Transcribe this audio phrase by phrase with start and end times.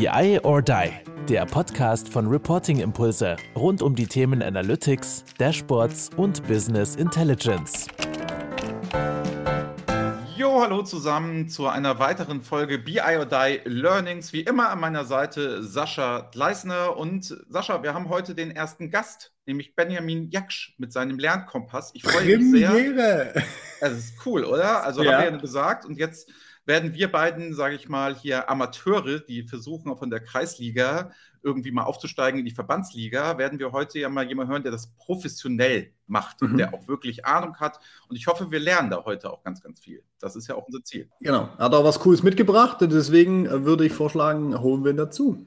[0.00, 0.90] BI or Die,
[1.28, 7.86] der Podcast von Reporting Impulse rund um die Themen Analytics, Dashboards und Business Intelligence.
[10.38, 14.32] Jo, hallo zusammen zu einer weiteren Folge BI or Die Learnings.
[14.32, 16.96] Wie immer an meiner Seite Sascha Gleisner.
[16.96, 21.90] Und Sascha, wir haben heute den ersten Gast, nämlich Benjamin Jaksch mit seinem Lernkompass.
[21.92, 23.34] Ich freue mich sehr.
[23.82, 24.82] Es ist cool, oder?
[24.82, 25.12] Also ja.
[25.12, 25.84] haben wir ja gesagt.
[25.84, 26.30] Und jetzt
[26.70, 31.10] werden wir beiden, sage ich mal, hier Amateure, die versuchen von der Kreisliga
[31.42, 34.92] irgendwie mal aufzusteigen in die Verbandsliga, werden wir heute ja mal jemanden hören, der das
[34.96, 36.50] professionell macht mhm.
[36.50, 37.80] und der auch wirklich Ahnung hat.
[38.08, 40.04] Und ich hoffe, wir lernen da heute auch ganz, ganz viel.
[40.20, 41.08] Das ist ja auch unser Ziel.
[41.20, 41.48] Genau.
[41.58, 45.44] Er hat auch was Cooles mitgebracht und deswegen würde ich vorschlagen, holen wir ihn dazu.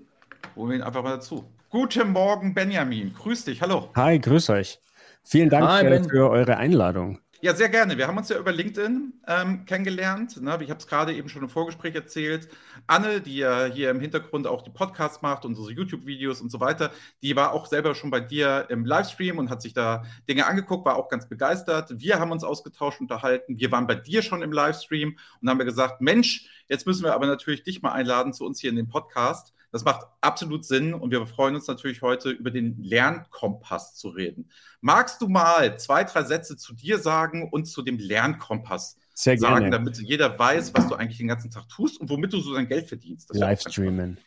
[0.58, 1.46] Holen wir ihn einfach mal dazu.
[1.70, 3.14] Guten Morgen, Benjamin.
[3.14, 3.62] Grüß dich.
[3.62, 3.90] Hallo.
[3.96, 4.80] Hi, grüß euch.
[5.24, 7.23] Vielen Dank Hi, für eure Einladung.
[7.44, 7.98] Ja, sehr gerne.
[7.98, 10.42] Wir haben uns ja über LinkedIn ähm, kennengelernt.
[10.42, 10.58] Ne?
[10.62, 12.48] Ich habe es gerade eben schon im Vorgespräch erzählt.
[12.88, 16.62] Anne, die ja hier im Hintergrund auch die Podcasts macht und so YouTube-Videos und so
[16.62, 20.48] weiter, die war auch selber schon bei dir im Livestream und hat sich da Dinge
[20.48, 22.00] angeguckt, war auch ganz begeistert.
[22.00, 23.60] Wir haben uns ausgetauscht, unterhalten.
[23.60, 27.28] Wir waren bei dir schon im Livestream und haben gesagt, Mensch, jetzt müssen wir aber
[27.28, 29.54] natürlich dich mal einladen zu uns hier in den Podcast.
[29.74, 34.48] Das macht absolut Sinn und wir freuen uns natürlich heute über den Lernkompass zu reden.
[34.82, 39.62] Magst du mal zwei, drei Sätze zu dir sagen und zu dem Lernkompass Sehr sagen,
[39.62, 39.72] gerne.
[39.72, 42.68] damit jeder weiß, was du eigentlich den ganzen Tag tust und womit du so dein
[42.68, 43.32] Geld verdienst?
[43.34, 44.20] Livestreamen.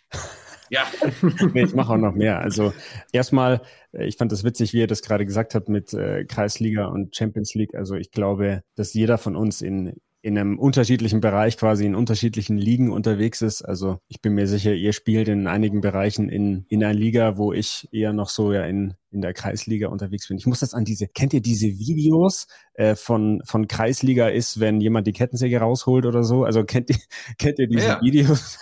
[0.69, 0.85] Ja.
[1.55, 2.41] nee, ich mache auch noch mehr.
[2.41, 2.73] Also
[3.13, 6.87] erstmal, äh, ich fand das witzig, wie ihr das gerade gesagt habt mit äh, Kreisliga
[6.87, 7.77] und Champions League.
[7.77, 9.95] Also ich glaube, dass jeder von uns in
[10.27, 13.63] in einem unterschiedlichen Bereich quasi in unterschiedlichen Ligen unterwegs ist.
[13.63, 17.53] Also ich bin mir sicher, ihr spielt in einigen Bereichen in, in einer Liga, wo
[17.53, 20.37] ich eher noch so ja in, in der Kreisliga unterwegs bin.
[20.37, 24.81] Ich muss das an diese, kennt ihr diese Videos äh, von, von Kreisliga ist, wenn
[24.81, 26.43] jemand die Kettensäge rausholt oder so?
[26.43, 26.97] Also kennt ihr,
[27.39, 28.01] kennt ihr diese ja.
[28.03, 28.59] Videos?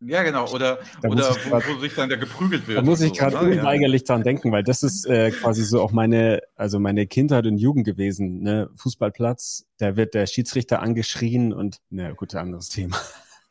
[0.00, 0.46] Ja, genau.
[0.52, 2.78] Oder, oder wo, wo, sich dann der geprügelt wird.
[2.78, 3.58] Da muss ich gerade ne?
[3.58, 4.06] unweigerlich ja.
[4.06, 7.86] dran denken, weil das ist äh, quasi so auch meine, also meine Kindheit und Jugend
[7.86, 8.42] gewesen.
[8.42, 8.68] Ne?
[8.76, 12.98] Fußballplatz, da wird der Schiedsrichter angeschrien und, na gut, anderes Thema.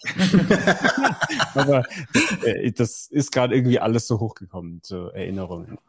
[1.56, 1.84] Aber
[2.44, 5.80] äh, das ist gerade irgendwie alles so hochgekommen, so Erinnerungen.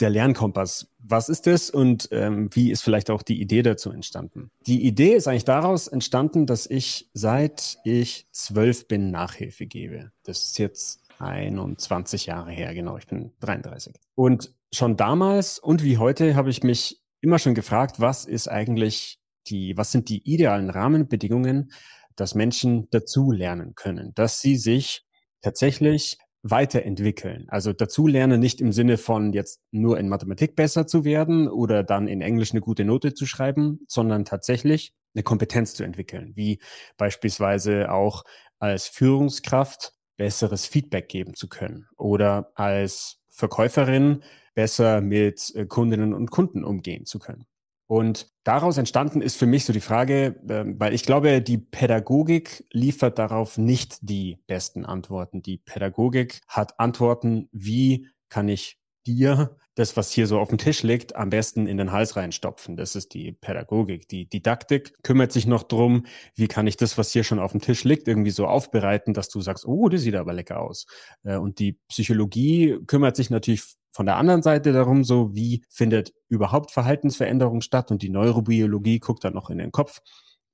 [0.00, 4.50] Der Lernkompass, was ist das und ähm, wie ist vielleicht auch die Idee dazu entstanden?
[4.66, 10.12] Die Idee ist eigentlich daraus entstanden, dass ich seit ich zwölf bin Nachhilfe gebe.
[10.24, 13.94] Das ist jetzt 21 Jahre her, genau, ich bin 33.
[14.14, 19.18] Und schon damals und wie heute habe ich mich immer schon gefragt, was ist eigentlich
[19.46, 21.72] die, was sind die idealen Rahmenbedingungen,
[22.16, 25.04] dass Menschen dazu lernen können, dass sie sich
[25.40, 27.46] tatsächlich weiterentwickeln.
[27.48, 32.08] Also dazulernen nicht im Sinne von jetzt nur in Mathematik besser zu werden oder dann
[32.08, 36.58] in Englisch eine gute Note zu schreiben, sondern tatsächlich eine Kompetenz zu entwickeln, wie
[36.96, 38.24] beispielsweise auch
[38.58, 44.22] als Führungskraft besseres Feedback geben zu können oder als Verkäuferin
[44.54, 47.46] besser mit äh, Kundinnen und Kunden umgehen zu können.
[47.92, 52.64] Und daraus entstanden ist für mich so die Frage, äh, weil ich glaube, die Pädagogik
[52.72, 55.42] liefert darauf nicht die besten Antworten.
[55.42, 60.82] Die Pädagogik hat Antworten, wie kann ich dir das, was hier so auf dem Tisch
[60.82, 62.78] liegt, am besten in den Hals reinstopfen.
[62.78, 64.08] Das ist die Pädagogik.
[64.08, 67.60] Die Didaktik kümmert sich noch drum, wie kann ich das, was hier schon auf dem
[67.60, 70.86] Tisch liegt, irgendwie so aufbereiten, dass du sagst, oh, das sieht aber lecker aus.
[71.24, 76.12] Äh, und die Psychologie kümmert sich natürlich von der anderen Seite darum, so wie findet
[76.28, 80.00] überhaupt Verhaltensveränderung statt und die Neurobiologie guckt dann noch in den Kopf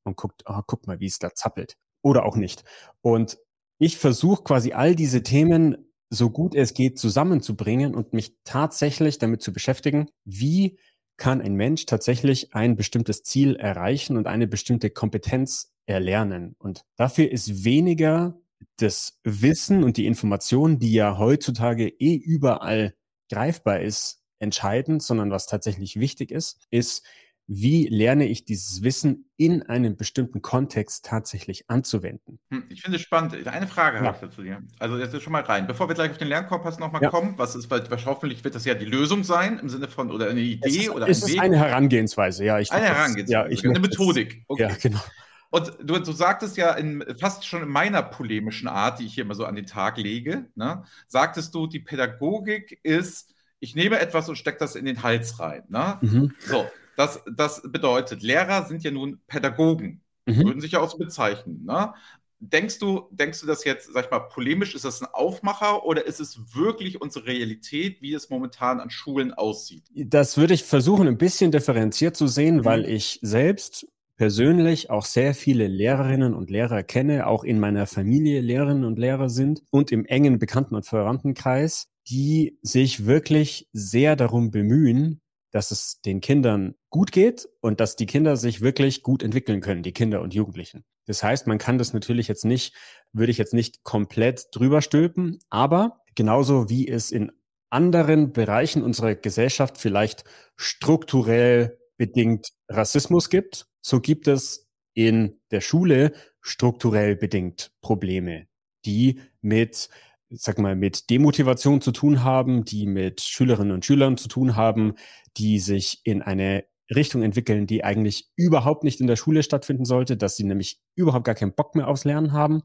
[0.04, 1.77] und guckt, oh, guck mal, wie es da zappelt.
[2.03, 2.65] Oder auch nicht.
[3.00, 3.38] Und
[3.78, 9.43] ich versuche quasi all diese Themen so gut es geht zusammenzubringen und mich tatsächlich damit
[9.43, 10.78] zu beschäftigen, wie
[11.19, 16.54] kann ein Mensch tatsächlich ein bestimmtes Ziel erreichen und eine bestimmte Kompetenz erlernen.
[16.59, 18.41] Und dafür ist weniger
[18.77, 22.94] das Wissen und die Information, die ja heutzutage eh überall
[23.28, 27.05] greifbar ist, entscheidend, sondern was tatsächlich wichtig ist, ist,
[27.50, 32.39] wie lerne ich dieses Wissen in einem bestimmten Kontext tatsächlich anzuwenden?
[32.50, 33.47] Hm, ich finde es spannend.
[33.47, 34.05] Eine Frage ja.
[34.05, 34.62] habe ich dazu dir.
[34.78, 35.66] Also jetzt schon mal rein.
[35.66, 37.09] Bevor wir gleich auf den Lernkompass nochmal ja.
[37.09, 40.28] kommen, was ist, weil hoffentlich wird das ja die Lösung sein, im Sinne von, oder
[40.28, 42.59] eine Idee es ist, oder es ein ist eine Herangehensweise, ja.
[42.59, 44.45] Ich eine Herangehensweise, ja, ich eine Methodik.
[44.47, 44.63] Okay.
[44.65, 45.01] Ja, genau.
[45.50, 49.24] Und du, du sagtest ja in, fast schon in meiner polemischen Art, die ich hier
[49.24, 54.28] immer so an den Tag lege, ne, sagtest du, die Pädagogik ist, ich nehme etwas
[54.28, 55.65] und stecke das in den Hals rein.
[55.68, 55.98] Ne?
[56.00, 56.34] Mhm.
[56.39, 56.66] So,
[56.97, 60.45] das, das bedeutet, Lehrer sind ja nun Pädagogen, mhm.
[60.45, 61.65] würden sich ja auch so bezeichnen.
[61.65, 61.94] Ne?
[62.41, 66.06] Denkst du, denkst du das jetzt, sag ich mal, polemisch, ist das ein Aufmacher oder
[66.06, 69.84] ist es wirklich unsere Realität, wie es momentan an Schulen aussieht?
[69.92, 72.65] Das würde ich versuchen, ein bisschen differenziert zu sehen, mhm.
[72.65, 78.41] weil ich selbst persönlich auch sehr viele Lehrerinnen und Lehrer kenne, auch in meiner Familie
[78.41, 84.50] Lehrerinnen und Lehrer sind und im engen Bekannten- und Verwandtenkreis, die sich wirklich sehr darum
[84.50, 85.22] bemühen,
[85.53, 89.82] dass es den Kindern gut geht und dass die Kinder sich wirklich gut entwickeln können,
[89.82, 90.84] die Kinder und Jugendlichen.
[91.06, 92.74] Das heißt, man kann das natürlich jetzt nicht,
[93.12, 97.32] würde ich jetzt nicht komplett drüber stülpen, aber genauso wie es in
[97.70, 100.24] anderen Bereichen unserer Gesellschaft vielleicht
[100.56, 108.47] strukturell bedingt Rassismus gibt, so gibt es in der Schule strukturell bedingt Probleme,
[108.84, 109.89] die mit
[110.30, 114.95] sag mal, mit Demotivation zu tun haben, die mit Schülerinnen und Schülern zu tun haben,
[115.36, 116.65] die sich in eine
[116.95, 121.25] Richtung entwickeln, die eigentlich überhaupt nicht in der Schule stattfinden sollte, dass sie nämlich überhaupt
[121.25, 122.63] gar keinen Bock mehr aufs Lernen haben.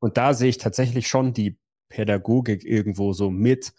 [0.00, 1.58] Und da sehe ich tatsächlich schon die
[1.88, 3.72] Pädagogik irgendwo so mit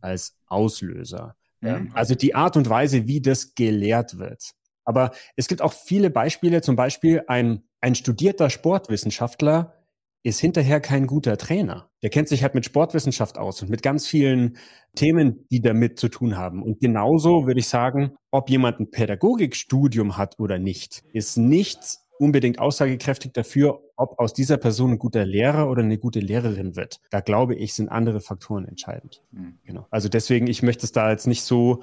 [0.00, 1.36] als Auslöser.
[1.60, 1.90] Mhm.
[1.94, 4.52] Also die Art und Weise, wie das gelehrt wird.
[4.84, 9.74] Aber es gibt auch viele Beispiele, zum Beispiel ein, ein studierter Sportwissenschaftler
[10.22, 11.88] ist hinterher kein guter Trainer.
[12.02, 14.58] Der kennt sich halt mit Sportwissenschaft aus und mit ganz vielen
[14.94, 16.62] Themen, die damit zu tun haben.
[16.62, 22.58] Und genauso würde ich sagen, ob jemand ein Pädagogikstudium hat oder nicht, ist nichts unbedingt
[22.58, 27.00] aussagekräftig dafür, ob aus dieser Person ein guter Lehrer oder eine gute Lehrerin wird.
[27.10, 29.22] Da glaube ich, sind andere Faktoren entscheidend.
[29.30, 29.58] Mhm.
[29.64, 29.86] Genau.
[29.90, 31.82] Also deswegen, ich möchte es da jetzt nicht so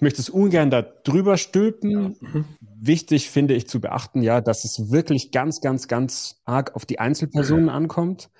[0.00, 1.90] ich möchte es ungern da drüber stülpen.
[1.90, 1.98] Ja.
[1.98, 2.44] Mhm.
[2.80, 6.98] Wichtig finde ich zu beachten, ja, dass es wirklich ganz, ganz, ganz arg auf die
[6.98, 8.30] Einzelpersonen ankommt.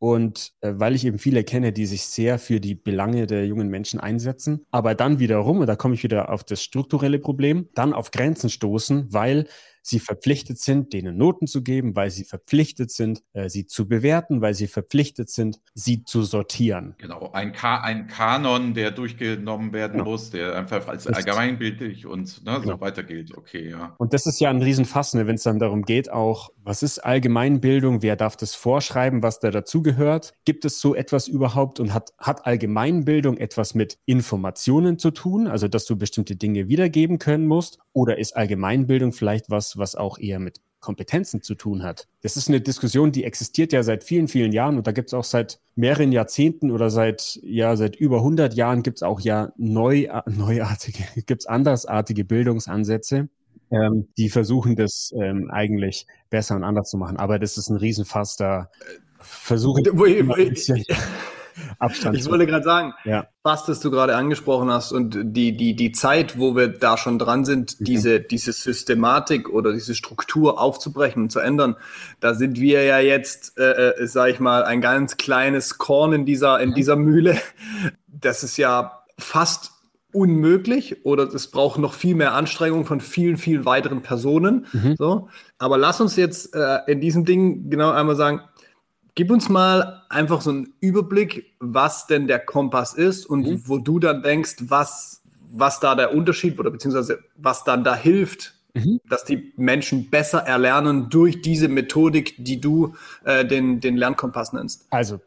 [0.00, 3.68] Und äh, weil ich eben viele kenne, die sich sehr für die Belange der jungen
[3.68, 7.92] Menschen einsetzen, aber dann wiederum, und da komme ich wieder auf das strukturelle Problem, dann
[7.92, 9.46] auf Grenzen stoßen, weil
[9.84, 14.40] sie verpflichtet sind, denen Noten zu geben, weil sie verpflichtet sind, äh, sie zu bewerten,
[14.40, 16.94] weil sie verpflichtet sind, sie zu sortieren.
[16.98, 20.10] Genau, ein, Ka ein Kanon, der durchgenommen werden genau.
[20.10, 22.76] muss, der einfach als allgemeinbildlich und ne, genau.
[22.76, 23.36] so weiter gilt.
[23.36, 23.94] Okay, ja.
[23.98, 26.98] Und das ist ja ein Riesenfass, ne, wenn es dann darum geht, auch, was ist
[26.98, 30.32] Allgemeinbildung, wer darf das vorschreiben, was da dazugehört?
[30.44, 35.68] Gibt es so etwas überhaupt und hat, hat Allgemeinbildung etwas mit Informationen zu tun, also
[35.68, 37.78] dass du bestimmte Dinge wiedergeben können musst?
[37.92, 42.08] Oder ist Allgemeinbildung vielleicht was, was, auch eher mit Kompetenzen zu tun hat.
[42.20, 45.14] Das ist eine Diskussion, die existiert ja seit vielen, vielen Jahren und da gibt es
[45.14, 49.52] auch seit mehreren Jahrzehnten oder seit, ja, seit über 100 Jahren gibt es auch ja
[49.56, 53.30] neu, neuartige, gibt es andersartige Bildungsansätze,
[53.70, 57.16] ähm, die versuchen das ähm, eigentlich besser und anders zu machen.
[57.16, 58.70] Aber das ist ein Riesenfass, da
[59.18, 60.84] versuche ich,
[61.78, 62.16] Abstand.
[62.16, 63.28] Ich wollte gerade sagen, ja.
[63.42, 67.18] was das du gerade angesprochen hast und die, die, die Zeit, wo wir da schon
[67.18, 67.84] dran sind, mhm.
[67.84, 71.76] diese, diese Systematik oder diese Struktur aufzubrechen und zu ändern,
[72.20, 76.26] da sind wir ja jetzt, äh, äh, sag ich mal, ein ganz kleines Korn in
[76.26, 77.38] dieser, in dieser Mühle.
[78.06, 79.73] Das ist ja fast
[80.14, 84.66] unmöglich oder es braucht noch viel mehr Anstrengung von vielen, vielen weiteren Personen.
[84.72, 84.96] Mhm.
[84.96, 85.28] So.
[85.58, 88.40] Aber lass uns jetzt äh, in diesem Ding genau einmal sagen,
[89.16, 93.62] Gib uns mal einfach so einen Überblick, was denn der Kompass ist und mhm.
[93.66, 95.22] wo du dann denkst, was,
[95.52, 99.00] was da der Unterschied oder beziehungsweise was dann da hilft, mhm.
[99.08, 102.94] dass die Menschen besser erlernen durch diese Methodik, die du
[103.24, 104.88] äh, den, den Lernkompass nennst.
[104.90, 105.20] Also,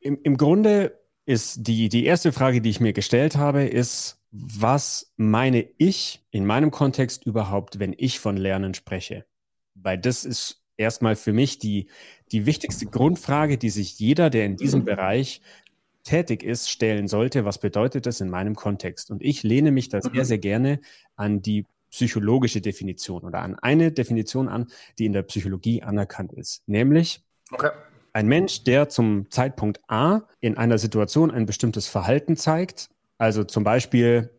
[0.00, 5.12] im, im Grunde ist die, die erste Frage, die ich mir gestellt habe, ist, was
[5.16, 9.24] meine ich in meinem Kontext überhaupt, wenn ich von Lernen spreche?
[9.74, 11.88] Weil das ist erstmal für mich die,
[12.32, 15.40] die wichtigste Grundfrage, die sich jeder, der in diesem Bereich
[16.04, 17.44] tätig ist, stellen sollte.
[17.44, 19.10] Was bedeutet das in meinem Kontext?
[19.10, 20.24] Und ich lehne mich da sehr, mhm.
[20.24, 20.80] sehr gerne
[21.16, 26.62] an die psychologische Definition oder an eine Definition an, die in der Psychologie anerkannt ist.
[26.66, 27.70] Nämlich okay.
[28.12, 33.64] Ein Mensch, der zum Zeitpunkt A in einer Situation ein bestimmtes Verhalten zeigt, also zum
[33.64, 34.30] Beispiel,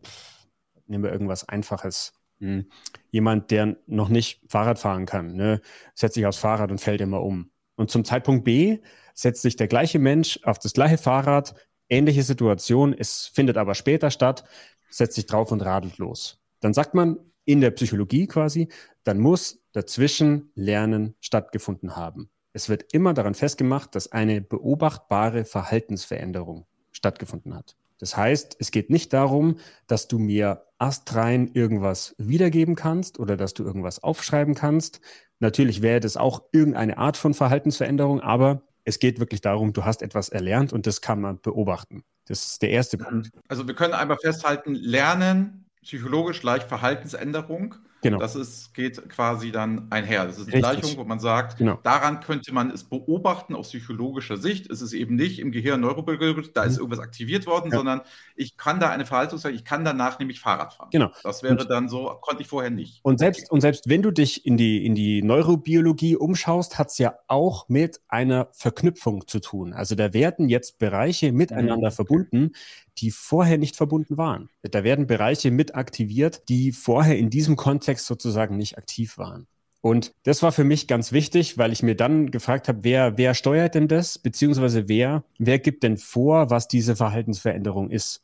[0.86, 2.12] nehmen wir irgendwas Einfaches,
[2.42, 2.66] hm.
[3.12, 5.60] Jemand, der noch nicht Fahrrad fahren kann, ne,
[5.94, 7.52] setzt sich aufs Fahrrad und fällt immer um.
[7.76, 8.80] Und zum Zeitpunkt B
[9.14, 11.54] setzt sich der gleiche Mensch auf das gleiche Fahrrad,
[11.88, 14.42] ähnliche Situation, es findet aber später statt,
[14.90, 16.40] setzt sich drauf und radelt los.
[16.58, 18.68] Dann sagt man in der Psychologie quasi,
[19.04, 22.28] dann muss dazwischen Lernen stattgefunden haben.
[22.52, 27.76] Es wird immer daran festgemacht, dass eine beobachtbare Verhaltensveränderung stattgefunden hat.
[27.98, 33.54] Das heißt, es geht nicht darum, dass du mir astrein irgendwas wiedergeben kannst oder dass
[33.54, 35.00] du irgendwas aufschreiben kannst.
[35.38, 40.02] Natürlich wäre das auch irgendeine Art von Verhaltensveränderung, aber es geht wirklich darum, du hast
[40.02, 42.02] etwas erlernt und das kann man beobachten.
[42.26, 43.30] Das ist der erste Punkt.
[43.48, 47.76] Also wir können einmal festhalten, Lernen, psychologisch leicht Verhaltensänderung.
[48.02, 48.18] Genau.
[48.18, 50.26] Das ist, geht quasi dann einher.
[50.26, 50.80] Das ist eine Richtig.
[50.80, 51.78] Gleichung, wo man sagt, genau.
[51.84, 54.68] daran könnte man es beobachten aus psychologischer Sicht.
[54.70, 56.68] Es ist eben nicht im Gehirn neurobiologisch, da mhm.
[56.68, 57.78] ist irgendwas aktiviert worden, ja.
[57.78, 58.00] sondern
[58.34, 60.88] ich kann da eine Verhaltensweise, ich kann danach nämlich Fahrrad fahren.
[60.90, 61.10] Genau.
[61.22, 62.98] Das wäre und, dann so, konnte ich vorher nicht.
[63.04, 66.98] Und selbst, und selbst wenn du dich in die, in die Neurobiologie umschaust, hat es
[66.98, 69.72] ja auch mit einer Verknüpfung zu tun.
[69.74, 71.94] Also da werden jetzt Bereiche miteinander mhm.
[71.94, 72.52] verbunden,
[72.98, 74.48] die vorher nicht verbunden waren.
[74.62, 79.46] Da werden Bereiche mit aktiviert, die vorher in diesem Kontext sozusagen nicht aktiv waren.
[79.80, 83.34] Und das war für mich ganz wichtig, weil ich mir dann gefragt habe, wer, wer
[83.34, 88.22] steuert denn das, beziehungsweise wer, wer gibt denn vor, was diese Verhaltensveränderung ist?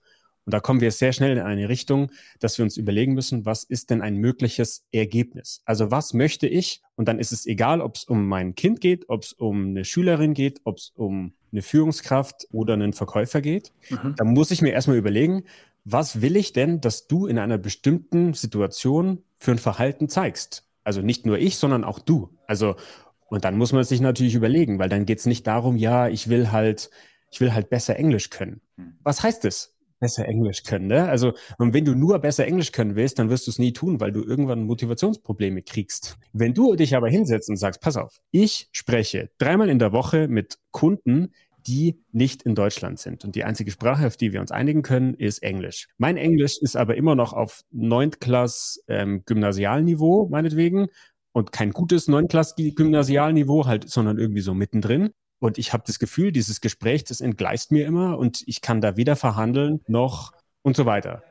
[0.49, 3.65] Und da kommen wir sehr schnell in eine Richtung, dass wir uns überlegen müssen, was
[3.65, 5.61] ist denn ein mögliches Ergebnis?
[5.67, 6.81] Also was möchte ich?
[6.97, 9.85] Und dann ist es egal, ob es um mein Kind geht, ob es um eine
[9.85, 13.75] Schülerin geht, ob es um eine Führungskraft oder einen Verkäufer geht.
[13.91, 14.15] Mhm.
[14.17, 15.45] Da muss ich mir erstmal überlegen,
[15.85, 20.65] was will ich denn, dass du in einer bestimmten Situation für ein Verhalten zeigst?
[20.83, 22.31] Also nicht nur ich, sondern auch du.
[22.47, 22.77] Also,
[23.27, 26.31] und dann muss man sich natürlich überlegen, weil dann geht es nicht darum, ja, ich
[26.31, 26.89] will halt,
[27.31, 28.63] ich will halt besser Englisch können.
[28.79, 28.95] Mhm.
[29.03, 29.75] Was heißt das?
[29.99, 30.87] Besser Englisch können.
[30.87, 31.09] Ne?
[31.09, 34.01] Also, und wenn du nur besser Englisch können willst, dann wirst du es nie tun,
[34.01, 36.19] weil du irgendwann Motivationsprobleme kriegst.
[36.33, 40.29] Wenn du dich aber hinsetzt und sagst, pass auf, ich spreche dreimal in der Woche
[40.29, 41.33] mit Kunden,
[41.67, 43.25] die nicht in Deutschland sind.
[43.25, 45.89] Und die einzige Sprache, auf die wir uns einigen können, ist Englisch.
[45.99, 48.13] Mein Englisch ist aber immer noch auf 9.
[48.21, 50.87] Klass ähm, Gymnasialniveau, meinetwegen.
[51.33, 52.29] Und kein gutes 9.
[52.29, 55.11] Klass Gymnasialniveau, halt, sondern irgendwie so mittendrin.
[55.41, 58.97] Und ich habe das Gefühl, dieses Gespräch, das entgleist mir immer und ich kann da
[58.97, 61.23] weder verhandeln noch und so weiter.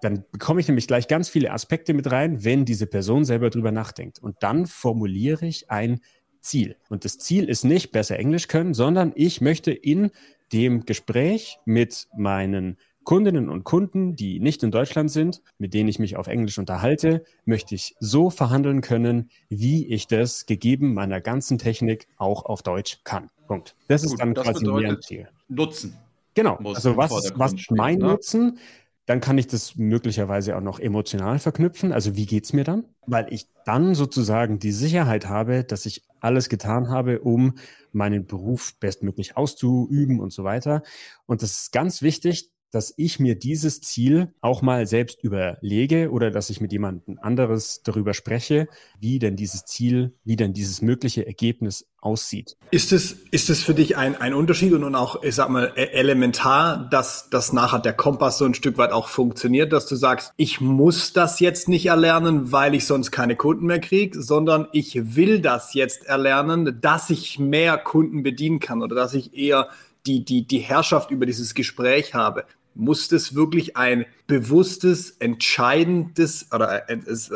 [0.00, 3.70] Dann bekomme ich nämlich gleich ganz viele Aspekte mit rein, wenn diese Person selber drüber
[3.70, 4.18] nachdenkt.
[4.18, 6.00] Und dann formuliere ich ein
[6.40, 6.76] Ziel.
[6.88, 10.10] Und das Ziel ist nicht besser Englisch können, sondern ich möchte in
[10.52, 15.98] dem Gespräch mit meinen Kundinnen und Kunden, die nicht in Deutschland sind, mit denen ich
[15.98, 21.58] mich auf Englisch unterhalte, möchte ich so verhandeln können, wie ich das gegeben meiner ganzen
[21.58, 23.30] Technik auch auf Deutsch kann.
[23.46, 23.74] Punkt.
[23.88, 25.28] Das Gut, ist dann das quasi mein Ziel.
[25.48, 25.96] Nutzen.
[26.34, 26.56] Genau.
[26.64, 28.06] Also was, was ist mein ne?
[28.06, 28.58] Nutzen?
[29.06, 31.92] Dann kann ich das möglicherweise auch noch emotional verknüpfen.
[31.92, 32.84] Also wie geht's mir dann?
[33.06, 37.54] Weil ich dann sozusagen die Sicherheit habe, dass ich alles getan habe, um
[37.90, 40.82] meinen Beruf bestmöglich auszuüben und so weiter.
[41.26, 46.30] Und das ist ganz wichtig, dass ich mir dieses Ziel auch mal selbst überlege oder
[46.30, 48.66] dass ich mit jemandem anderes darüber spreche,
[48.98, 52.56] wie denn dieses Ziel, wie denn dieses mögliche Ergebnis aussieht.
[52.70, 55.84] Ist es, ist es für dich ein, ein Unterschied und auch, ich sag mal, e-,
[55.92, 60.32] elementar, dass, dass nachher der Kompass so ein Stück weit auch funktioniert, dass du sagst,
[60.36, 65.14] ich muss das jetzt nicht erlernen, weil ich sonst keine Kunden mehr kriege, sondern ich
[65.14, 69.68] will das jetzt erlernen, dass ich mehr Kunden bedienen kann oder dass ich eher
[70.06, 72.44] die, die, die Herrschaft über dieses Gespräch habe.
[72.74, 76.84] Muss das wirklich ein bewusstes, entscheidendes oder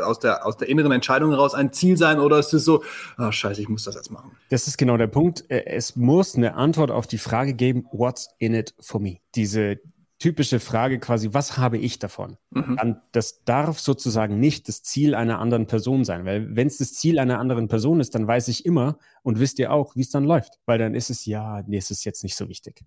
[0.05, 2.83] aus der, aus der inneren Entscheidung heraus ein Ziel sein oder ist es so,
[3.19, 4.33] oh, scheiße, ich muss das jetzt machen?
[4.51, 5.45] Das ist genau der Punkt.
[5.51, 9.19] Äh, es muss eine Antwort auf die Frage geben, what's in it for me?
[9.35, 9.79] Diese
[10.19, 12.39] typische Frage quasi, was habe ich davon?
[12.51, 12.97] Mhm.
[13.13, 17.19] Das darf sozusagen nicht das Ziel einer anderen Person sein, weil wenn es das Ziel
[17.19, 20.25] einer anderen Person ist, dann weiß ich immer und wisst ihr auch, wie es dann
[20.25, 22.83] läuft, weil dann ist es ja, nee, es ist jetzt nicht so wichtig.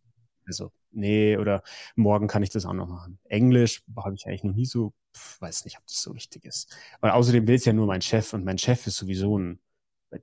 [0.50, 1.64] Also, nee, oder
[1.96, 3.20] morgen kann ich das auch noch machen.
[3.26, 6.76] Englisch habe ich eigentlich noch nie so, pf, weiß nicht, ob das so wichtig ist.
[7.02, 9.60] Weil außerdem will es ja nur mein Chef und mein Chef ist sowieso ein,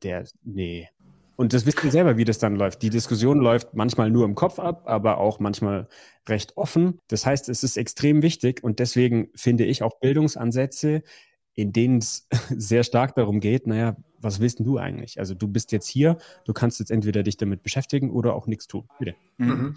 [0.03, 0.89] der, nee.
[1.37, 2.83] Und das wisst ihr selber, wie das dann läuft.
[2.83, 5.87] Die Diskussion läuft manchmal nur im Kopf ab, aber auch manchmal
[6.29, 6.99] recht offen.
[7.09, 11.03] Das heißt, es ist extrem wichtig und deswegen finde ich auch Bildungsansätze,
[11.55, 15.19] in denen es sehr stark darum geht, naja, was willst denn du eigentlich?
[15.19, 18.67] Also du bist jetzt hier, du kannst jetzt entweder dich damit beschäftigen oder auch nichts
[18.67, 18.89] tun.
[18.99, 19.15] Bitte.
[19.39, 19.75] Mhm.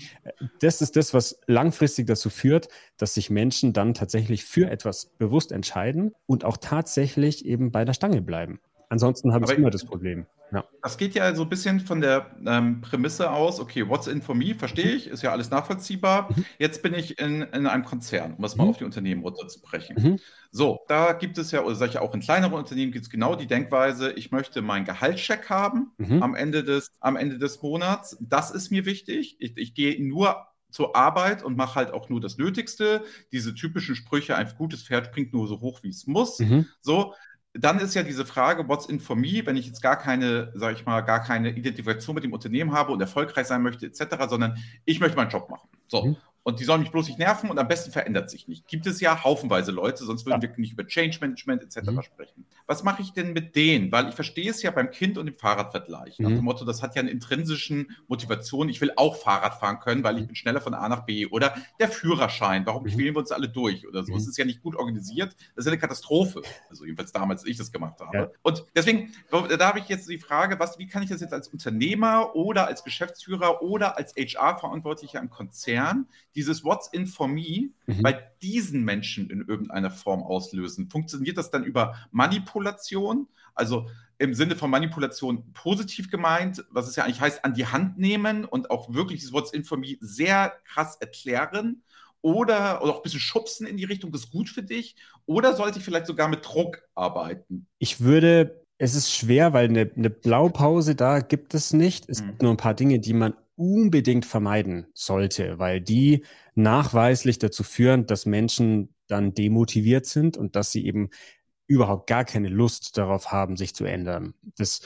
[0.60, 5.52] Das ist das, was langfristig dazu führt, dass sich Menschen dann tatsächlich für etwas bewusst
[5.52, 8.60] entscheiden und auch tatsächlich eben bei der Stange bleiben.
[8.90, 10.26] Ansonsten habe ich immer das Problem.
[10.52, 10.66] Ja.
[10.82, 14.36] Das geht ja so ein bisschen von der ähm, Prämisse aus, okay, what's in for
[14.36, 16.30] me, verstehe ich, ist ja alles nachvollziehbar.
[16.36, 16.46] Mhm.
[16.58, 18.70] Jetzt bin ich in, in einem Konzern, um es mal mhm.
[18.72, 19.96] auf die Unternehmen runterzubrechen.
[20.02, 20.20] Mhm.
[20.52, 23.36] So, da gibt es ja, oder sage ich auch in kleineren Unternehmen gibt es genau
[23.36, 26.24] die Denkweise, ich möchte meinen Gehaltscheck haben mhm.
[26.24, 28.18] am, Ende des, am Ende des Monats.
[28.20, 29.38] Das ist mir wichtig.
[29.40, 33.04] Ich, ich gehe nur zur Arbeit und mache halt auch nur das Nötigste.
[33.32, 36.40] Diese typischen Sprüche, ein gutes Pferd springt nur so hoch, wie es muss.
[36.40, 36.68] Mhm.
[36.82, 37.14] So,
[37.54, 40.76] dann ist ja diese Frage, what's in for me, wenn ich jetzt gar keine, sage
[40.76, 44.58] ich mal, gar keine Identifikation mit dem Unternehmen habe und erfolgreich sein möchte, etc., sondern
[44.86, 45.68] ich möchte meinen Job machen.
[45.88, 46.04] So.
[46.04, 46.18] Mhm.
[46.50, 48.68] Und die sollen mich bloß nicht nerven und am besten verändert sich nicht.
[48.68, 50.50] Gibt es ja haufenweise Leute, sonst würden ja.
[50.50, 51.92] wir nicht über Change Management etc.
[51.92, 52.02] Mhm.
[52.02, 52.46] sprechen.
[52.68, 53.92] Was mache ich denn mit denen?
[53.92, 56.20] Weil ich verstehe es ja beim Kind und dem Fahrradvergleich.
[56.20, 56.26] Mhm.
[56.26, 58.70] Nach dem Motto, das hat ja eine intrinsischen Motivation.
[58.70, 60.28] Ich will auch Fahrrad fahren können, weil ich mhm.
[60.28, 61.28] bin schneller von A nach B.
[61.28, 62.66] Oder der Führerschein.
[62.66, 62.90] Warum mhm.
[62.90, 64.16] quälen wir uns alle durch oder so?
[64.16, 64.30] Es mhm.
[64.30, 65.36] ist ja nicht gut organisiert.
[65.56, 66.42] Das ist ja eine Katastrophe.
[66.70, 68.18] Also jedenfalls damals, als ich das gemacht habe.
[68.18, 68.30] Ja.
[68.42, 71.48] Und deswegen, da habe ich jetzt die Frage, was, wie kann ich das jetzt als
[71.48, 76.08] Unternehmer oder als Geschäftsführer oder als HR-Verantwortlicher im Konzern
[76.40, 78.02] dieses What's in for me mhm.
[78.02, 80.90] bei diesen Menschen in irgendeiner Form auslösen?
[80.90, 83.28] Funktioniert das dann über Manipulation?
[83.54, 87.98] Also im Sinne von Manipulation positiv gemeint, was es ja eigentlich heißt, an die Hand
[87.98, 91.84] nehmen und auch wirklich dieses What's in for me sehr krass erklären?
[92.22, 94.96] Oder, oder auch ein bisschen schubsen in die Richtung, das ist gut für dich?
[95.26, 97.68] Oder sollte ich vielleicht sogar mit Druck arbeiten?
[97.80, 102.10] Ich würde es ist schwer, weil eine, eine Blaupause da gibt es nicht.
[102.10, 102.28] Es mhm.
[102.28, 106.24] gibt nur ein paar Dinge, die man unbedingt vermeiden sollte, weil die
[106.56, 111.10] nachweislich dazu führen, dass Menschen dann demotiviert sind und dass sie eben
[111.68, 114.34] überhaupt gar keine Lust darauf haben, sich zu ändern.
[114.58, 114.82] Das,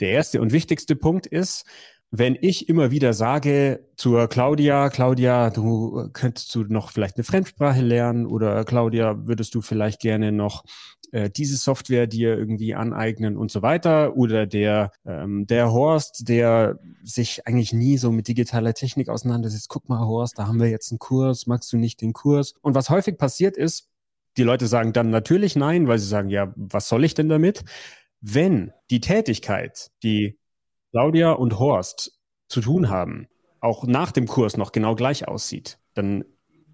[0.00, 1.66] der erste und wichtigste Punkt ist,
[2.10, 7.82] wenn ich immer wieder sage zur Claudia, Claudia, du könntest du noch vielleicht eine Fremdsprache
[7.82, 10.64] lernen oder Claudia, würdest du vielleicht gerne noch
[11.14, 14.16] äh, diese Software dir irgendwie aneignen und so weiter.
[14.16, 19.68] Oder der, ähm, der Horst, der sich eigentlich nie so mit digitaler Technik auseinandersetzt.
[19.68, 22.54] Guck mal, Horst, da haben wir jetzt einen Kurs, magst du nicht den Kurs?
[22.62, 23.88] Und was häufig passiert ist,
[24.36, 27.62] die Leute sagen dann natürlich nein, weil sie sagen, ja, was soll ich denn damit?
[28.20, 30.36] Wenn die Tätigkeit, die
[30.90, 32.18] Claudia und Horst
[32.48, 33.28] zu tun haben,
[33.60, 36.24] auch nach dem Kurs noch genau gleich aussieht, dann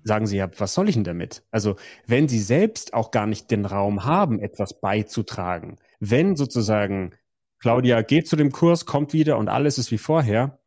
[0.04, 1.42] sagen sie ja, was soll ich denn damit?
[1.50, 1.76] Also
[2.06, 7.12] wenn sie selbst auch gar nicht den Raum haben, etwas beizutragen, wenn sozusagen
[7.58, 10.58] Claudia geht zu dem Kurs, kommt wieder und alles ist wie vorher,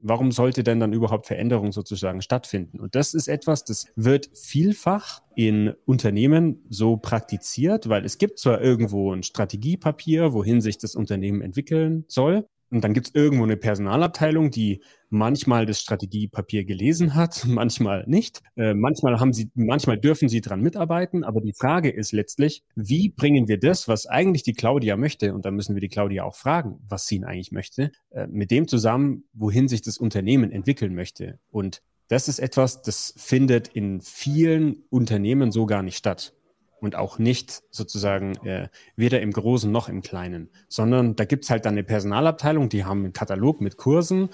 [0.00, 2.80] warum sollte denn dann überhaupt Veränderung sozusagen stattfinden?
[2.80, 8.60] Und das ist etwas, das wird vielfach in Unternehmen so praktiziert, weil es gibt zwar
[8.60, 13.56] irgendwo ein Strategiepapier, wohin sich das Unternehmen entwickeln soll, und dann gibt es irgendwo eine
[13.56, 18.42] Personalabteilung, die manchmal das Strategiepapier gelesen hat, manchmal nicht.
[18.56, 23.08] Äh, manchmal haben sie, manchmal dürfen sie dran mitarbeiten, aber die Frage ist letztlich, wie
[23.08, 26.36] bringen wir das, was eigentlich die Claudia möchte, und da müssen wir die Claudia auch
[26.36, 31.38] fragen, was sie eigentlich möchte, äh, mit dem zusammen, wohin sich das Unternehmen entwickeln möchte.
[31.50, 36.34] Und das ist etwas, das findet in vielen Unternehmen so gar nicht statt
[36.80, 41.64] und auch nicht sozusagen äh, weder im Großen noch im Kleinen, sondern da gibt's halt
[41.64, 44.30] dann eine Personalabteilung, die haben einen Katalog mit Kursen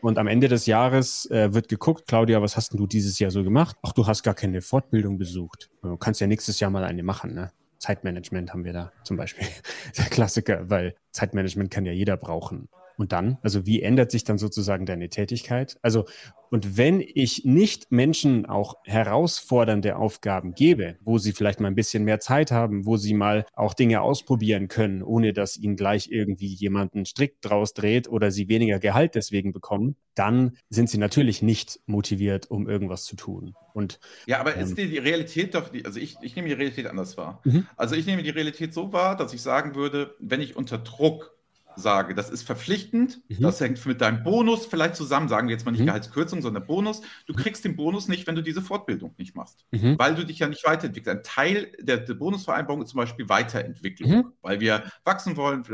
[0.00, 3.30] und am Ende des Jahres äh, wird geguckt, Claudia, was hast denn du dieses Jahr
[3.30, 3.76] so gemacht?
[3.82, 5.70] Ach, du hast gar keine Fortbildung besucht.
[5.82, 7.50] Du kannst ja nächstes Jahr mal eine machen, ne?
[7.78, 9.46] Zeitmanagement haben wir da zum Beispiel.
[9.98, 12.68] Der Klassiker, weil Zeitmanagement kann ja jeder brauchen.
[12.96, 15.78] Und dann, also wie ändert sich dann sozusagen deine Tätigkeit?
[15.82, 16.06] Also,
[16.50, 22.04] und wenn ich nicht Menschen auch herausfordernde Aufgaben gebe, wo sie vielleicht mal ein bisschen
[22.04, 26.46] mehr Zeit haben, wo sie mal auch Dinge ausprobieren können, ohne dass ihnen gleich irgendwie
[26.46, 31.42] jemand einen Strick draus dreht oder sie weniger Gehalt deswegen bekommen, dann sind sie natürlich
[31.42, 33.54] nicht motiviert, um irgendwas zu tun.
[33.74, 36.54] Und, ja, aber ähm, ist die, die Realität doch, die, also ich, ich nehme die
[36.54, 37.42] Realität anders wahr.
[37.44, 37.66] Mhm.
[37.76, 41.35] Also ich nehme die Realität so wahr, dass ich sagen würde, wenn ich unter Druck
[41.76, 43.42] sage, das ist verpflichtend, mhm.
[43.42, 45.86] das hängt mit deinem Bonus vielleicht zusammen, sagen wir jetzt mal nicht mhm.
[45.86, 47.02] Gehaltskürzung, sondern Bonus.
[47.26, 47.36] Du mhm.
[47.36, 49.98] kriegst den Bonus nicht, wenn du diese Fortbildung nicht machst, mhm.
[49.98, 51.18] weil du dich ja nicht weiterentwickelst.
[51.18, 54.32] Ein Teil der, der Bonusvereinbarung ist zum Beispiel Weiterentwicklung, mhm.
[54.42, 55.64] weil wir wachsen wollen,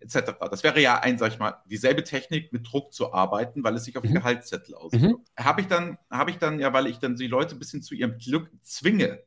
[0.00, 0.32] etc.
[0.50, 3.84] Das wäre ja ein, sag ich mal, dieselbe Technik mit Druck zu arbeiten, weil es
[3.84, 4.16] sich auf den mhm.
[4.16, 5.30] Gehaltszettel auswirkt.
[5.38, 7.94] Habe ich dann, habe ich dann ja, weil ich dann die Leute ein bisschen zu
[7.94, 9.22] ihrem Glück zwinge,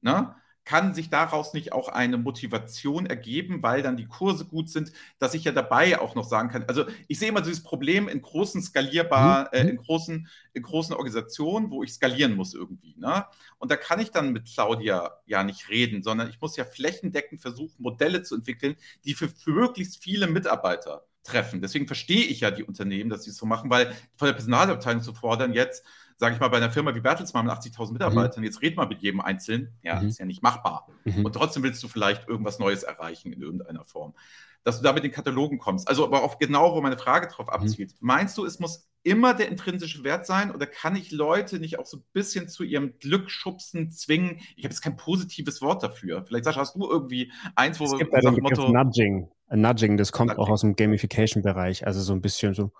[0.00, 0.34] ne?
[0.64, 5.34] Kann sich daraus nicht auch eine Motivation ergeben, weil dann die Kurse gut sind, dass
[5.34, 6.64] ich ja dabei auch noch sagen kann.
[6.68, 9.58] Also ich sehe immer dieses Problem in großen skalierbar, mhm.
[9.58, 12.94] äh, in großen, in großen Organisationen, wo ich skalieren muss irgendwie.
[12.96, 13.24] Ne?
[13.58, 17.40] Und da kann ich dann mit Claudia ja nicht reden, sondern ich muss ja flächendeckend
[17.40, 21.60] versuchen, Modelle zu entwickeln, die für, für möglichst viele Mitarbeiter treffen.
[21.60, 25.02] Deswegen verstehe ich ja die Unternehmen, dass sie es so machen, weil von der Personalabteilung
[25.02, 25.84] zu fordern jetzt,
[26.16, 28.44] sage ich mal, bei einer Firma wie Bertelsmann mit 80.000 Mitarbeitern, mhm.
[28.44, 30.08] jetzt red mal mit jedem Einzelnen, ja, mhm.
[30.08, 30.88] ist ja nicht machbar.
[31.04, 31.24] Mhm.
[31.24, 34.14] Und trotzdem willst du vielleicht irgendwas Neues erreichen in irgendeiner Form.
[34.64, 35.88] Dass du da mit den Katalogen kommst.
[35.88, 37.52] Also aber auch genau, wo meine Frage drauf mhm.
[37.52, 37.94] abzielt.
[38.00, 41.86] Meinst du, es muss immer der intrinsische Wert sein oder kann ich Leute nicht auch
[41.86, 44.36] so ein bisschen zu ihrem Glück schubsen, zwingen?
[44.56, 46.24] Ich habe jetzt kein positives Wort dafür.
[46.24, 49.28] Vielleicht Sascha, hast du irgendwie eins, wo es gibt also Motto Nudging.
[49.50, 50.44] Nudging, das kommt Nudging.
[50.44, 52.70] auch aus dem Gamification-Bereich, also so ein bisschen so,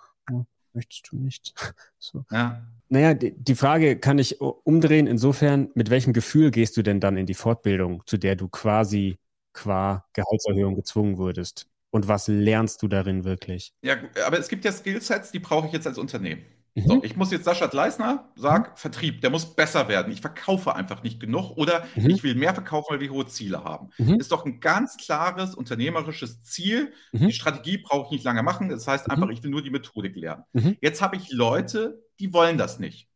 [0.74, 1.54] möchtest du nicht?
[1.98, 2.24] So.
[2.32, 2.60] Ja.
[2.88, 5.06] Naja, die Frage kann ich umdrehen.
[5.06, 9.18] Insofern, mit welchem Gefühl gehst du denn dann in die Fortbildung, zu der du quasi
[9.52, 11.68] qua Gehaltserhöhung gezwungen wurdest?
[11.90, 13.72] Und was lernst du darin wirklich?
[13.82, 16.42] Ja, aber es gibt ja Skillsets, die brauche ich jetzt als Unternehmen.
[16.74, 16.82] Mhm.
[16.86, 18.76] So, ich muss jetzt Sascha Gleisner sagen, mhm.
[18.76, 20.12] Vertrieb, der muss besser werden.
[20.12, 22.10] Ich verkaufe einfach nicht genug oder mhm.
[22.10, 23.90] ich will mehr verkaufen, weil wir hohe Ziele haben.
[23.98, 24.14] Mhm.
[24.14, 26.92] Ist doch ein ganz klares unternehmerisches Ziel.
[27.12, 27.26] Mhm.
[27.26, 28.68] Die Strategie brauche ich nicht lange machen.
[28.68, 29.32] Das heißt einfach, mhm.
[29.32, 30.44] ich will nur die Methodik lernen.
[30.80, 33.08] Jetzt habe ich Leute, die wollen das nicht.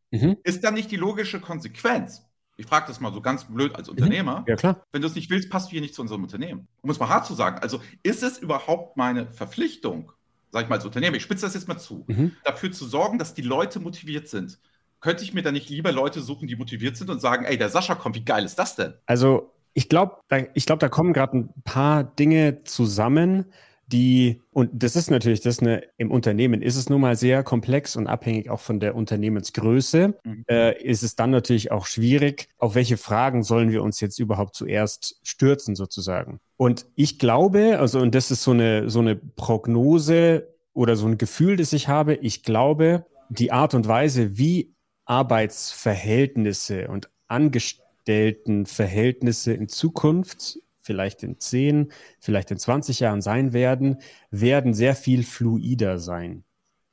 [0.45, 2.23] Ist dann nicht die logische Konsequenz?
[2.59, 4.45] Ich frage das mal so ganz blöd als Unternehmer.
[4.49, 4.83] Ja, klar.
[4.91, 6.69] Wenn du es nicht willst, passt du hier nicht zu unserem Unternehmen.
[6.81, 7.59] Um es mal hart zu sagen.
[7.59, 10.13] Also ist es überhaupt meine Verpflichtung,
[10.57, 12.33] sage ich mal als Unternehmer, ich spitze das jetzt mal zu, mhm.
[12.43, 14.59] dafür zu sorgen, dass die Leute motiviert sind.
[15.01, 17.69] Könnte ich mir da nicht lieber Leute suchen, die motiviert sind und sagen, ey, der
[17.69, 18.95] Sascha kommt, wie geil ist das denn?
[19.05, 23.53] Also ich glaube, da, glaub, da kommen gerade ein paar Dinge zusammen,
[23.87, 27.95] die, und das ist natürlich, das eine, im Unternehmen ist es nun mal sehr komplex
[27.95, 30.45] und abhängig auch von der Unternehmensgröße, mhm.
[30.49, 34.57] äh, ist es dann natürlich auch schwierig, auf welche Fragen sollen wir uns jetzt überhaupt
[34.57, 36.41] zuerst stürzen sozusagen.
[36.57, 41.17] Und ich glaube, also, und das ist so eine, so eine Prognose oder so ein
[41.17, 49.69] Gefühl, das ich habe, ich glaube, die Art und Weise, wie Arbeitsverhältnisse und Angestelltenverhältnisse in
[49.69, 53.99] Zukunft vielleicht in 10, vielleicht in 20 Jahren sein werden,
[54.31, 56.45] werden sehr viel fluider sein.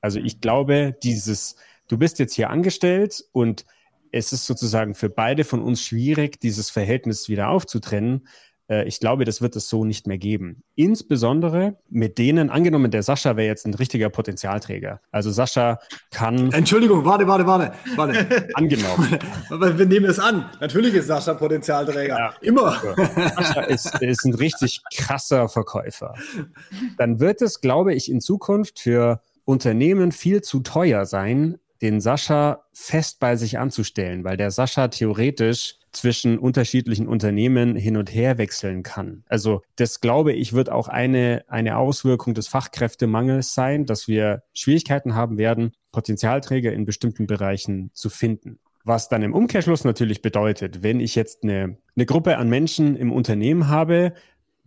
[0.02, 1.56] Also ich glaube, dieses,
[1.88, 3.66] du bist jetzt hier angestellt und
[4.12, 8.28] es ist sozusagen für beide von uns schwierig, dieses Verhältnis wieder aufzutrennen,
[8.82, 10.64] ich glaube, das wird es so nicht mehr geben.
[10.76, 15.02] Insbesondere mit denen, angenommen, der Sascha wäre jetzt ein richtiger Potenzialträger.
[15.12, 15.80] Also Sascha
[16.12, 16.52] kann.
[16.52, 18.50] Entschuldigung, warte, warte, warte, warte.
[18.56, 19.20] angenommen.
[19.50, 20.50] Wir nehmen es an.
[20.60, 22.18] Natürlich ist Sascha Potenzialträger.
[22.18, 22.34] Ja.
[22.42, 22.82] Immer.
[23.36, 26.16] Sascha ist, ist ein richtig krasser Verkäufer.
[26.98, 32.64] Dann wird es, glaube ich, in Zukunft für Unternehmen viel zu teuer sein, den Sascha
[32.72, 38.82] fest bei sich anzustellen, weil der Sascha theoretisch zwischen unterschiedlichen Unternehmen hin und her wechseln
[38.82, 39.24] kann.
[39.28, 45.14] Also das glaube ich wird auch eine, eine Auswirkung des Fachkräftemangels sein, dass wir Schwierigkeiten
[45.14, 48.60] haben werden, Potenzialträger in bestimmten Bereichen zu finden.
[48.86, 53.12] Was dann im Umkehrschluss natürlich bedeutet, wenn ich jetzt eine, eine Gruppe an Menschen im
[53.12, 54.14] Unternehmen habe,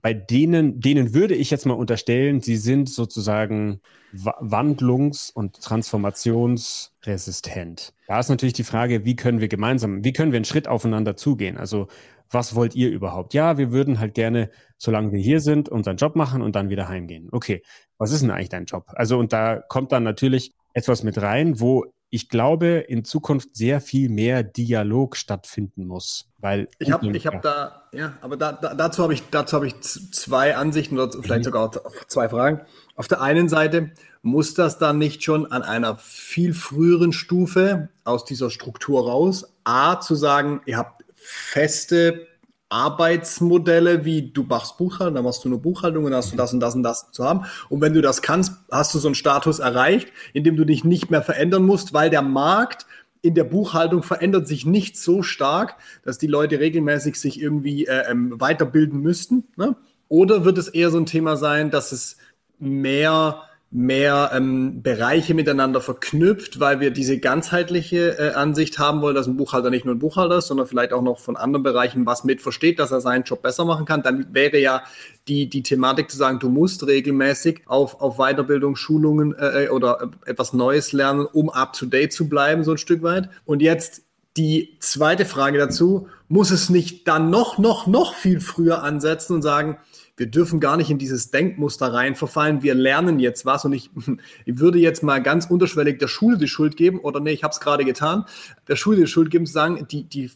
[0.07, 3.81] bei denen, denen würde ich jetzt mal unterstellen, sie sind sozusagen
[4.12, 7.92] wandlungs- und transformationsresistent.
[8.07, 11.16] Da ist natürlich die Frage, wie können wir gemeinsam, wie können wir einen Schritt aufeinander
[11.16, 11.57] zugehen?
[11.57, 11.88] Also,
[12.31, 13.35] was wollt ihr überhaupt?
[13.35, 16.88] Ja, wir würden halt gerne, solange wir hier sind, unseren Job machen und dann wieder
[16.88, 17.29] heimgehen.
[17.33, 17.64] Okay,
[17.99, 18.85] was ist denn eigentlich dein Job?
[18.90, 21.85] Also, und da kommt dann natürlich etwas mit rein, wo
[22.16, 26.31] ich glaube, in Zukunft sehr viel mehr Dialog stattfinden muss.
[26.38, 29.66] Weil ich habe ich hab da, ja, aber da, da, dazu habe ich, dazu habe
[29.66, 31.44] ich zwei Ansichten oder vielleicht mhm.
[31.44, 31.70] sogar
[32.09, 32.62] zwei Fragen.
[32.94, 33.90] Auf der einen Seite
[34.22, 40.00] muss das dann nicht schon an einer viel früheren Stufe aus dieser Struktur raus, A,
[40.00, 42.26] zu sagen, ihr habt feste
[42.68, 46.61] Arbeitsmodelle wie du machst Buchhaltung, dann machst du eine Buchhaltung und hast du das und
[46.61, 47.46] das und das zu haben.
[47.68, 50.85] Und wenn du das kannst, hast du so einen Status erreicht, in dem du dich
[50.85, 52.87] nicht mehr verändern musst, weil der Markt
[53.22, 58.11] in der Buchhaltung verändert sich nicht so stark, dass die Leute regelmäßig sich irgendwie äh,
[58.11, 59.44] ähm, weiterbilden müssten.
[59.57, 59.76] Ne?
[60.09, 62.18] Oder wird es eher so ein Thema sein, dass es
[62.59, 63.42] mehr
[63.77, 69.37] mehr ähm, Bereiche miteinander verknüpft, weil wir diese ganzheitliche äh, Ansicht haben wollen, dass ein
[69.37, 72.41] Buchhalter nicht nur ein Buchhalter ist, sondern vielleicht auch noch von anderen Bereichen was mit
[72.41, 74.03] versteht, dass er seinen Job besser machen kann.
[74.03, 74.83] Dann wäre ja
[75.29, 80.11] die, die Thematik zu sagen, du musst regelmäßig auf, auf Weiterbildung, Schulungen äh, äh oder
[80.25, 83.29] etwas Neues lernen, um up-to-date zu bleiben, so ein Stück weit.
[83.45, 84.05] Und jetzt
[84.39, 89.43] die zweite Frage dazu, muss es nicht dann noch, noch, noch viel früher ansetzen und
[89.43, 89.77] sagen,
[90.16, 92.62] wir dürfen gar nicht in dieses Denkmuster rein verfallen.
[92.62, 93.90] Wir lernen jetzt was und ich,
[94.44, 97.52] ich würde jetzt mal ganz unterschwellig der Schule die Schuld geben oder nee, ich habe
[97.52, 98.24] es gerade getan,
[98.68, 100.31] der Schule die Schuld geben, zu sagen, die, die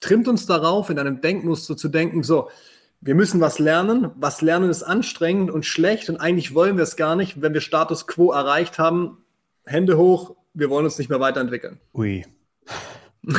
[0.00, 2.48] trimmt uns darauf, in einem Denkmuster zu denken, so,
[3.00, 4.10] wir müssen was lernen.
[4.16, 7.40] Was lernen ist anstrengend und schlecht und eigentlich wollen wir es gar nicht.
[7.40, 9.18] Wenn wir Status quo erreicht haben,
[9.64, 11.80] Hände hoch, wir wollen uns nicht mehr weiterentwickeln.
[11.94, 12.26] Ui.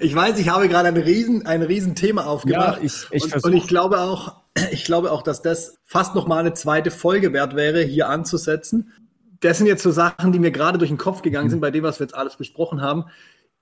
[0.00, 2.78] ich weiß, ich habe gerade ein riesen, ein riesen Thema aufgemacht.
[2.78, 4.40] Ja, ich, ich und, und, ich glaube auch,
[4.72, 8.92] ich glaube auch, dass das fast noch mal eine zweite Folge wert wäre, hier anzusetzen.
[9.40, 11.84] Das sind jetzt so Sachen, die mir gerade durch den Kopf gegangen sind, bei dem,
[11.84, 13.04] was wir jetzt alles besprochen haben.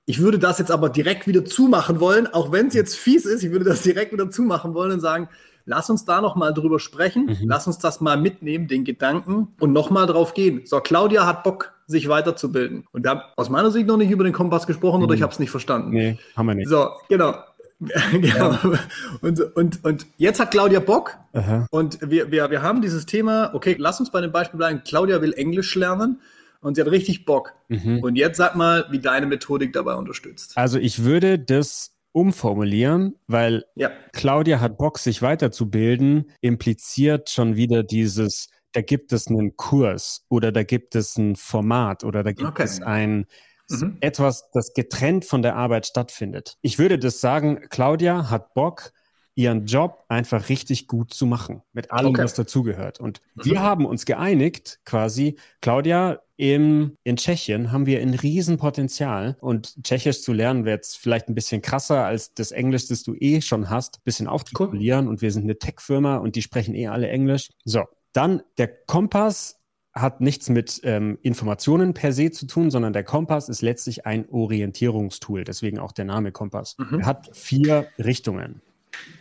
[0.04, 3.42] Ich würde das jetzt aber direkt wieder zumachen wollen, auch wenn es jetzt fies ist.
[3.42, 5.28] Ich würde das direkt wieder zumachen wollen und sagen,
[5.64, 7.26] lass uns da noch mal drüber sprechen.
[7.26, 7.48] Mhm.
[7.48, 10.62] Lass uns das mal mitnehmen, den Gedanken und noch mal drauf gehen.
[10.64, 12.84] So, Claudia hat Bock sich weiterzubilden.
[12.92, 15.04] Und wir haben aus meiner Sicht noch nicht über den Kompass gesprochen mhm.
[15.04, 15.90] oder ich habe es nicht verstanden.
[15.90, 16.68] Nee, haben wir nicht.
[16.68, 17.34] So, genau.
[18.12, 18.52] genau.
[18.52, 18.78] Ja.
[19.20, 21.66] Und, und, und jetzt hat Claudia Bock Aha.
[21.70, 24.82] und wir, wir, wir haben dieses Thema, okay, lass uns bei dem Beispiel bleiben.
[24.84, 26.20] Claudia will Englisch lernen
[26.60, 27.54] und sie hat richtig Bock.
[27.68, 28.00] Mhm.
[28.00, 30.56] Und jetzt sag mal, wie deine Methodik dabei unterstützt.
[30.56, 33.90] Also ich würde das umformulieren, weil ja.
[34.12, 40.50] Claudia hat Bock, sich weiterzubilden, impliziert schon wieder dieses da gibt es einen Kurs oder
[40.50, 42.64] da gibt es ein Format oder da gibt okay.
[42.64, 43.26] es ein
[43.68, 43.98] mhm.
[44.00, 46.56] etwas, das getrennt von der Arbeit stattfindet.
[46.62, 48.92] Ich würde das sagen, Claudia hat Bock,
[49.34, 52.24] ihren Job einfach richtig gut zu machen, mit allem, okay.
[52.24, 53.00] was dazugehört.
[53.00, 53.44] Und mhm.
[53.44, 60.22] wir haben uns geeinigt, quasi, Claudia, im, in Tschechien haben wir ein Riesenpotenzial und Tschechisch
[60.22, 63.70] zu lernen wäre jetzt vielleicht ein bisschen krasser als das Englisch, das du eh schon
[63.70, 65.04] hast, ein bisschen aufzupolieren.
[65.04, 65.10] Cool.
[65.10, 67.50] Und wir sind eine Tech-Firma und die sprechen eh alle Englisch.
[67.64, 69.60] So, dann der Kompass
[69.94, 74.28] hat nichts mit ähm, Informationen per se zu tun, sondern der Kompass ist letztlich ein
[74.28, 76.76] Orientierungstool, deswegen auch der Name Kompass.
[76.78, 77.00] Mhm.
[77.00, 78.62] Er hat vier Richtungen.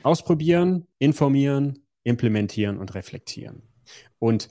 [0.04, 3.64] Ausprobieren, informieren, implementieren und reflektieren.
[4.20, 4.50] Und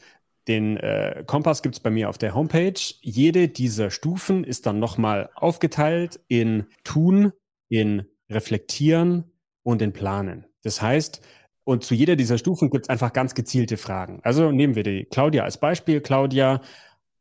[0.48, 2.80] den äh, Kompass gibt es bei mir auf der Homepage.
[3.00, 7.32] Jede dieser Stufen ist dann nochmal aufgeteilt in Tun,
[7.68, 9.24] in Reflektieren
[9.62, 10.46] und in Planen.
[10.62, 11.20] Das heißt,
[11.64, 14.20] und zu jeder dieser Stufen gibt es einfach ganz gezielte Fragen.
[14.22, 16.00] Also nehmen wir die Claudia als Beispiel.
[16.00, 16.62] Claudia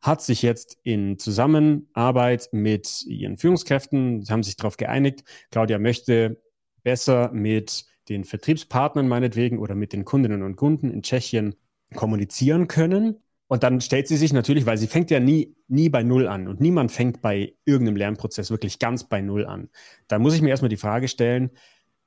[0.02, 6.41] hat sich jetzt in Zusammenarbeit mit ihren Führungskräften, haben sich darauf geeinigt, Claudia möchte
[6.84, 11.56] besser mit den Vertriebspartnern meinetwegen oder mit den Kundinnen und Kunden in Tschechien
[11.95, 13.17] kommunizieren können.
[13.48, 16.48] Und dann stellt sie sich natürlich, weil sie fängt ja nie, nie bei Null an
[16.48, 19.69] und niemand fängt bei irgendeinem Lernprozess wirklich ganz bei Null an.
[20.08, 21.50] Da muss ich mir erstmal die Frage stellen,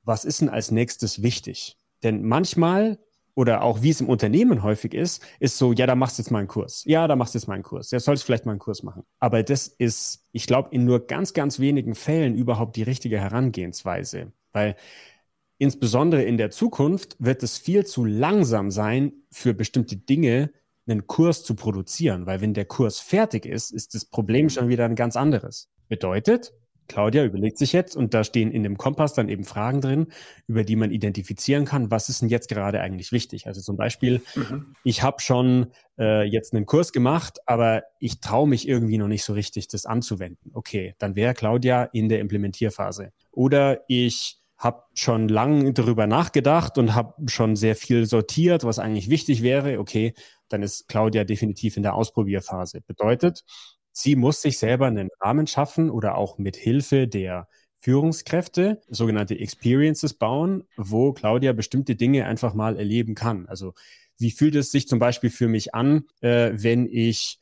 [0.03, 1.77] was ist denn als nächstes wichtig?
[2.01, 2.97] Denn manchmal
[3.35, 6.29] oder auch wie es im Unternehmen häufig ist, ist so, ja, da machst du jetzt
[6.29, 6.83] mal einen Kurs.
[6.85, 7.91] Ja, da machst du jetzt mal einen Kurs.
[7.91, 9.03] Ja, sollst vielleicht mal einen Kurs machen.
[9.19, 14.31] Aber das ist, ich glaube, in nur ganz, ganz wenigen Fällen überhaupt die richtige Herangehensweise.
[14.51, 14.75] Weil
[15.57, 20.51] insbesondere in der Zukunft wird es viel zu langsam sein, für bestimmte Dinge
[20.87, 22.25] einen Kurs zu produzieren.
[22.25, 25.69] Weil wenn der Kurs fertig ist, ist das Problem schon wieder ein ganz anderes.
[25.87, 26.53] Bedeutet,
[26.87, 30.07] Claudia überlegt sich jetzt, und da stehen in dem Kompass dann eben Fragen drin,
[30.47, 33.47] über die man identifizieren kann, was ist denn jetzt gerade eigentlich wichtig.
[33.47, 34.75] Also zum Beispiel, mhm.
[34.83, 39.23] ich habe schon äh, jetzt einen Kurs gemacht, aber ich traue mich irgendwie noch nicht
[39.23, 40.51] so richtig, das anzuwenden.
[40.53, 43.11] Okay, dann wäre Claudia in der Implementierphase.
[43.31, 49.09] Oder ich habe schon lange darüber nachgedacht und habe schon sehr viel sortiert, was eigentlich
[49.09, 49.79] wichtig wäre.
[49.79, 50.13] Okay,
[50.49, 52.81] dann ist Claudia definitiv in der Ausprobierphase.
[52.81, 53.43] Bedeutet,
[53.91, 57.47] Sie muss sich selber einen Rahmen schaffen oder auch mit Hilfe der
[57.77, 63.45] Führungskräfte sogenannte Experiences bauen, wo Claudia bestimmte Dinge einfach mal erleben kann.
[63.45, 63.73] Also
[64.17, 67.39] wie fühlt es sich zum Beispiel für mich an, äh, wenn ich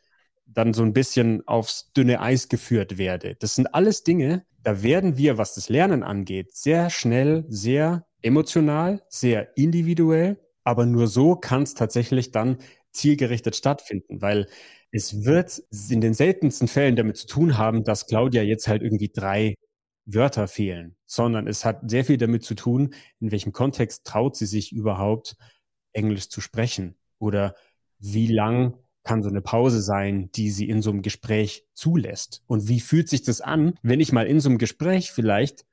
[0.54, 3.36] dann so ein bisschen aufs dünne Eis geführt werde?
[3.36, 9.02] Das sind alles Dinge, da werden wir, was das Lernen angeht, sehr schnell, sehr emotional,
[9.10, 12.58] sehr individuell, aber nur so kann es tatsächlich dann
[12.92, 14.48] zielgerichtet stattfinden, weil
[14.92, 19.10] es wird in den seltensten Fällen damit zu tun haben, dass Claudia jetzt halt irgendwie
[19.10, 19.56] drei
[20.06, 24.46] Wörter fehlen, sondern es hat sehr viel damit zu tun, in welchem Kontext traut sie
[24.46, 25.36] sich überhaupt,
[25.94, 27.56] Englisch zu sprechen oder
[28.00, 32.44] wie lang kann so eine Pause sein, die sie in so einem Gespräch zulässt.
[32.48, 35.66] Und wie fühlt sich das an, wenn ich mal in so einem Gespräch vielleicht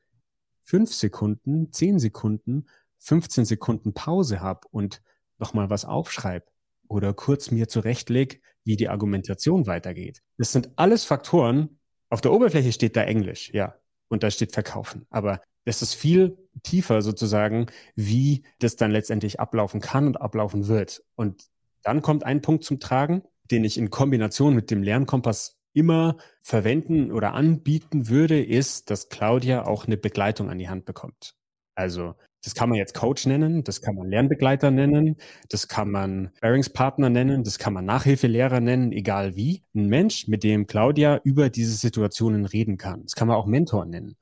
[0.64, 2.66] fünf Sekunden, zehn Sekunden,
[2.98, 5.02] 15 Sekunden Pause habe und
[5.38, 6.46] nochmal was aufschreibe
[6.88, 10.22] oder kurz mir zurechtleg, wie die Argumentation weitergeht.
[10.36, 11.78] Das sind alles Faktoren.
[12.10, 13.76] Auf der Oberfläche steht da Englisch, ja,
[14.08, 15.06] und da steht Verkaufen.
[15.10, 21.02] Aber es ist viel tiefer sozusagen, wie das dann letztendlich ablaufen kann und ablaufen wird.
[21.14, 21.44] Und
[21.88, 27.10] dann kommt ein Punkt zum Tragen, den ich in Kombination mit dem Lernkompass immer verwenden
[27.10, 31.34] oder anbieten würde, ist, dass Claudia auch eine Begleitung an die Hand bekommt.
[31.74, 35.16] Also das kann man jetzt Coach nennen, das kann man Lernbegleiter nennen,
[35.48, 39.64] das kann man Bearingspartner nennen, das kann man Nachhilfelehrer nennen, egal wie.
[39.74, 43.04] Ein Mensch, mit dem Claudia über diese Situationen reden kann.
[43.04, 44.18] Das kann man auch Mentor nennen.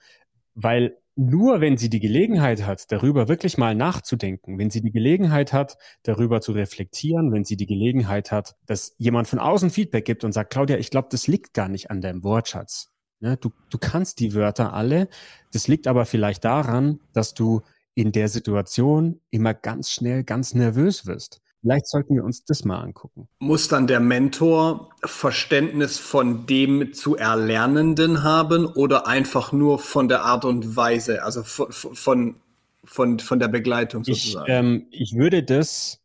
[0.54, 5.52] Weil nur wenn sie die Gelegenheit hat, darüber wirklich mal nachzudenken, wenn sie die Gelegenheit
[5.52, 10.24] hat, darüber zu reflektieren, wenn sie die Gelegenheit hat, dass jemand von außen Feedback gibt
[10.24, 12.92] und sagt, Claudia, ich glaube, das liegt gar nicht an deinem Wortschatz.
[13.20, 15.08] Ja, du, du kannst die Wörter alle.
[15.52, 17.62] Das liegt aber vielleicht daran, dass du
[17.94, 21.40] in der Situation immer ganz schnell ganz nervös wirst.
[21.66, 23.28] Vielleicht sollten wir uns das mal angucken.
[23.38, 30.22] Muss dann der Mentor Verständnis von dem zu Erlernenden haben oder einfach nur von der
[30.22, 32.36] Art und Weise, also von, von,
[32.84, 34.46] von, von der Begleitung sozusagen?
[34.46, 36.00] Ich, ähm, ich würde das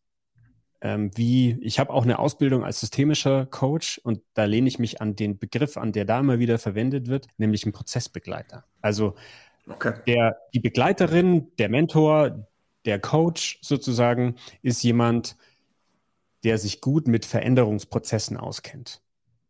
[0.84, 5.00] ähm, wie, ich habe auch eine Ausbildung als systemischer Coach und da lehne ich mich
[5.00, 8.66] an den Begriff an, der da immer wieder verwendet wird, nämlich ein Prozessbegleiter.
[8.82, 9.16] Also
[9.68, 9.94] Okay.
[10.08, 12.48] Der, die Begleiterin, der Mentor,
[12.86, 15.38] der Coach sozusagen ist jemand,
[16.44, 19.02] der sich gut mit Veränderungsprozessen auskennt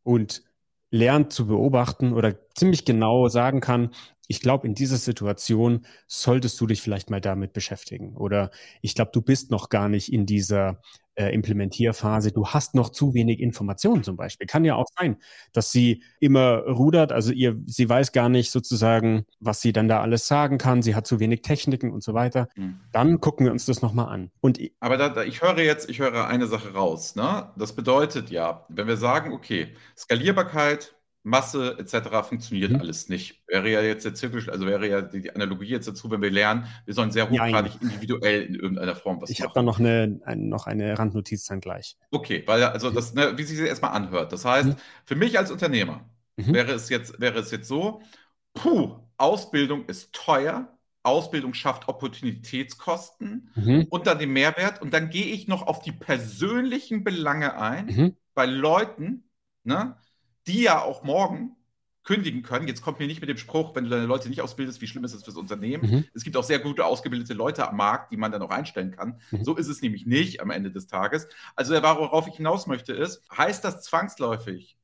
[0.03, 0.43] und
[0.91, 3.91] lernt zu beobachten oder ziemlich genau sagen kann,
[4.27, 8.15] ich glaube, in dieser Situation solltest du dich vielleicht mal damit beschäftigen.
[8.15, 8.49] Oder
[8.81, 10.81] ich glaube, du bist noch gar nicht in dieser
[11.15, 12.31] äh, Implementierphase.
[12.31, 14.47] Du hast noch zu wenig Informationen zum Beispiel.
[14.47, 15.17] Kann ja auch sein,
[15.53, 20.01] dass sie immer rudert, also ihr, sie weiß gar nicht sozusagen, was sie dann da
[20.01, 20.81] alles sagen kann.
[20.81, 22.47] Sie hat zu wenig Techniken und so weiter.
[22.55, 22.79] Mhm.
[22.91, 24.31] Dann gucken wir uns das nochmal an.
[24.41, 27.15] Und Aber da, da, ich höre jetzt, ich höre eine Sache raus.
[27.15, 27.51] Ne?
[27.57, 32.27] Das bedeutet ja, wenn wir sagen, okay, Skalierbarkeit, Masse etc.
[32.27, 32.79] funktioniert mhm.
[32.79, 33.43] alles nicht.
[33.47, 36.65] Wäre ja jetzt der Zirkel, also wäre ja die, Analogie jetzt dazu, wenn wir lernen,
[36.85, 37.91] wir sollen sehr hochgradig Nein.
[37.91, 39.43] individuell in irgendeiner Form was ich machen.
[39.43, 41.97] Ich habe da noch eine, ein, noch eine Randnotiz dann gleich.
[42.09, 44.33] Okay, weil also das, ne, wie sich das erstmal anhört.
[44.33, 44.75] Das heißt, mhm.
[45.05, 46.53] für mich als Unternehmer mhm.
[46.53, 48.01] wäre es jetzt, wäre es jetzt so,
[48.53, 53.87] puh, Ausbildung ist teuer, Ausbildung schafft Opportunitätskosten mhm.
[53.89, 58.17] und dann den Mehrwert und dann gehe ich noch auf die persönlichen Belange ein mhm.
[58.33, 59.29] bei Leuten,
[59.63, 59.97] ne?
[60.47, 61.55] Die ja auch morgen
[62.03, 62.67] kündigen können.
[62.67, 65.03] Jetzt kommt mir nicht mit dem Spruch, wenn du deine Leute nicht ausbildest, wie schlimm
[65.03, 65.89] ist es fürs Unternehmen.
[65.89, 66.05] Mhm.
[66.13, 69.21] Es gibt auch sehr gute ausgebildete Leute am Markt, die man dann auch einstellen kann.
[69.29, 69.43] Mhm.
[69.43, 71.27] So ist es nämlich nicht am Ende des Tages.
[71.55, 74.77] Also worauf ich hinaus möchte ist, heißt das zwangsläufig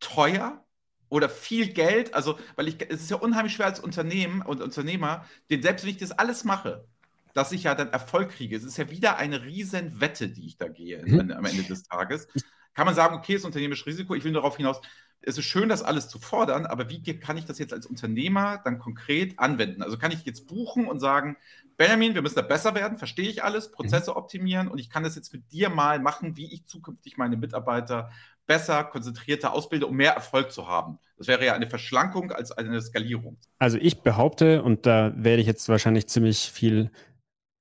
[0.00, 0.64] teuer
[1.08, 2.12] oder viel Geld?
[2.12, 5.92] Also, weil ich, es ist ja unheimlich schwer als Unternehmen und Unternehmer, den selbst wenn
[5.92, 6.88] ich das alles mache,
[7.34, 8.56] dass ich ja dann Erfolg kriege.
[8.56, 11.30] Es ist ja wieder eine riesen Wette, die ich da gehe mhm.
[11.30, 12.26] am Ende des Tages.
[12.74, 14.16] Kann man sagen, okay, ist unternehmerisches Risiko.
[14.16, 14.80] Ich will darauf hinaus,
[15.26, 18.60] es ist schön, das alles zu fordern, aber wie kann ich das jetzt als Unternehmer
[18.64, 19.82] dann konkret anwenden?
[19.82, 21.36] Also kann ich jetzt buchen und sagen,
[21.76, 24.16] Benjamin, wir müssen da besser werden, verstehe ich alles, Prozesse mhm.
[24.16, 28.10] optimieren und ich kann das jetzt mit dir mal machen, wie ich zukünftig meine Mitarbeiter
[28.46, 30.98] besser, konzentrierter ausbilde, um mehr Erfolg zu haben.
[31.16, 33.38] Das wäre ja eine Verschlankung als eine Skalierung.
[33.58, 36.90] Also ich behaupte, und da werde ich jetzt wahrscheinlich ziemlich viel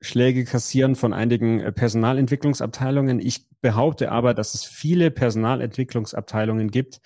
[0.01, 3.19] Schläge kassieren von einigen äh, Personalentwicklungsabteilungen.
[3.19, 6.99] Ich behaupte aber, dass es viele Personalentwicklungsabteilungen gibt,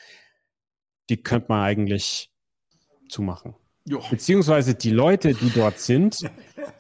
[1.10, 2.32] die könnte man eigentlich
[3.10, 3.56] zumachen.
[3.86, 4.02] Jo.
[4.10, 6.20] Beziehungsweise die Leute, die dort sind,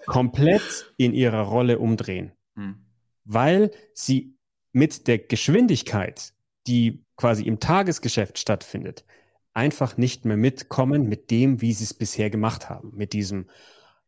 [0.05, 2.33] komplett in ihrer Rolle umdrehen.
[2.55, 2.85] Hm.
[3.23, 4.35] Weil sie
[4.73, 6.33] mit der Geschwindigkeit,
[6.67, 9.05] die quasi im Tagesgeschäft stattfindet,
[9.53, 12.91] einfach nicht mehr mitkommen mit dem, wie sie es bisher gemacht haben.
[12.93, 13.49] Mit diesem,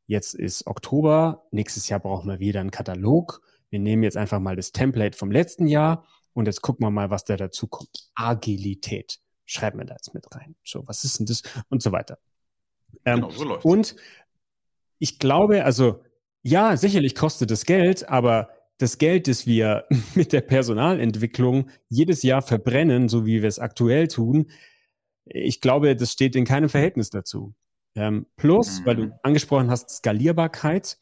[0.06, 3.42] jetzt ist Oktober, nächstes Jahr brauchen wir wieder einen Katalog.
[3.70, 7.10] Wir nehmen jetzt einfach mal das Template vom letzten Jahr und jetzt gucken wir mal,
[7.10, 8.12] was da dazu kommt.
[8.14, 10.56] Agilität schreiben wir da jetzt mit rein.
[10.64, 11.42] So, was ist denn das?
[11.70, 12.20] Und so weiter.
[13.06, 13.66] Ähm, genau, so läuft's.
[13.66, 13.96] Und
[15.00, 16.04] ich glaube, also
[16.44, 19.86] ja, sicherlich kostet es Geld, aber das Geld, das wir
[20.16, 24.52] mit der Personalentwicklung jedes Jahr verbrennen, so wie wir es aktuell tun,
[25.26, 27.54] ich glaube, das steht in keinem Verhältnis dazu.
[27.96, 29.14] Ähm, plus, weil du mhm.
[29.24, 30.98] angesprochen hast, Skalierbarkeit.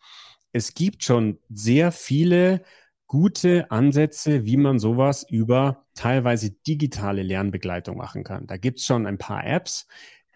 [0.54, 2.64] Es gibt schon sehr viele
[3.08, 8.48] gute Ansätze, wie man sowas über teilweise digitale Lernbegleitung machen kann.
[8.48, 9.88] Da gibt es schon ein paar Apps,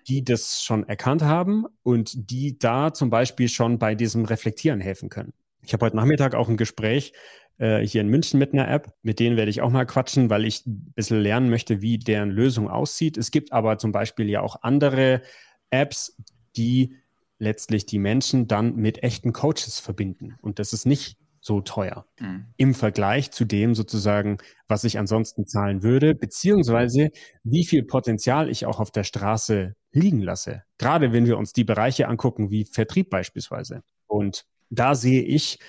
[0.08, 5.10] die das schon erkannt haben und die da zum Beispiel schon bei diesem Reflektieren helfen
[5.10, 5.34] können.
[5.64, 7.14] Ich habe heute Nachmittag auch ein Gespräch
[7.60, 10.46] äh, hier in München mit einer App, mit denen werde ich auch mal quatschen, weil
[10.46, 13.18] ich ein bisschen lernen möchte, wie deren Lösung aussieht.
[13.18, 15.22] Es gibt aber zum Beispiel ja auch andere
[15.70, 16.18] Apps,
[16.56, 16.96] die
[17.38, 20.36] letztlich die Menschen dann mit echten Coaches verbinden.
[20.42, 22.46] Und das ist nicht so teuer mhm.
[22.56, 27.10] im Vergleich zu dem sozusagen, was ich ansonsten zahlen würde, beziehungsweise
[27.44, 30.64] wie viel Potenzial ich auch auf der Straße liegen lasse.
[30.78, 33.84] Gerade wenn wir uns die Bereiche angucken, wie Vertrieb beispielsweise.
[34.08, 35.60] Und da sehe ich,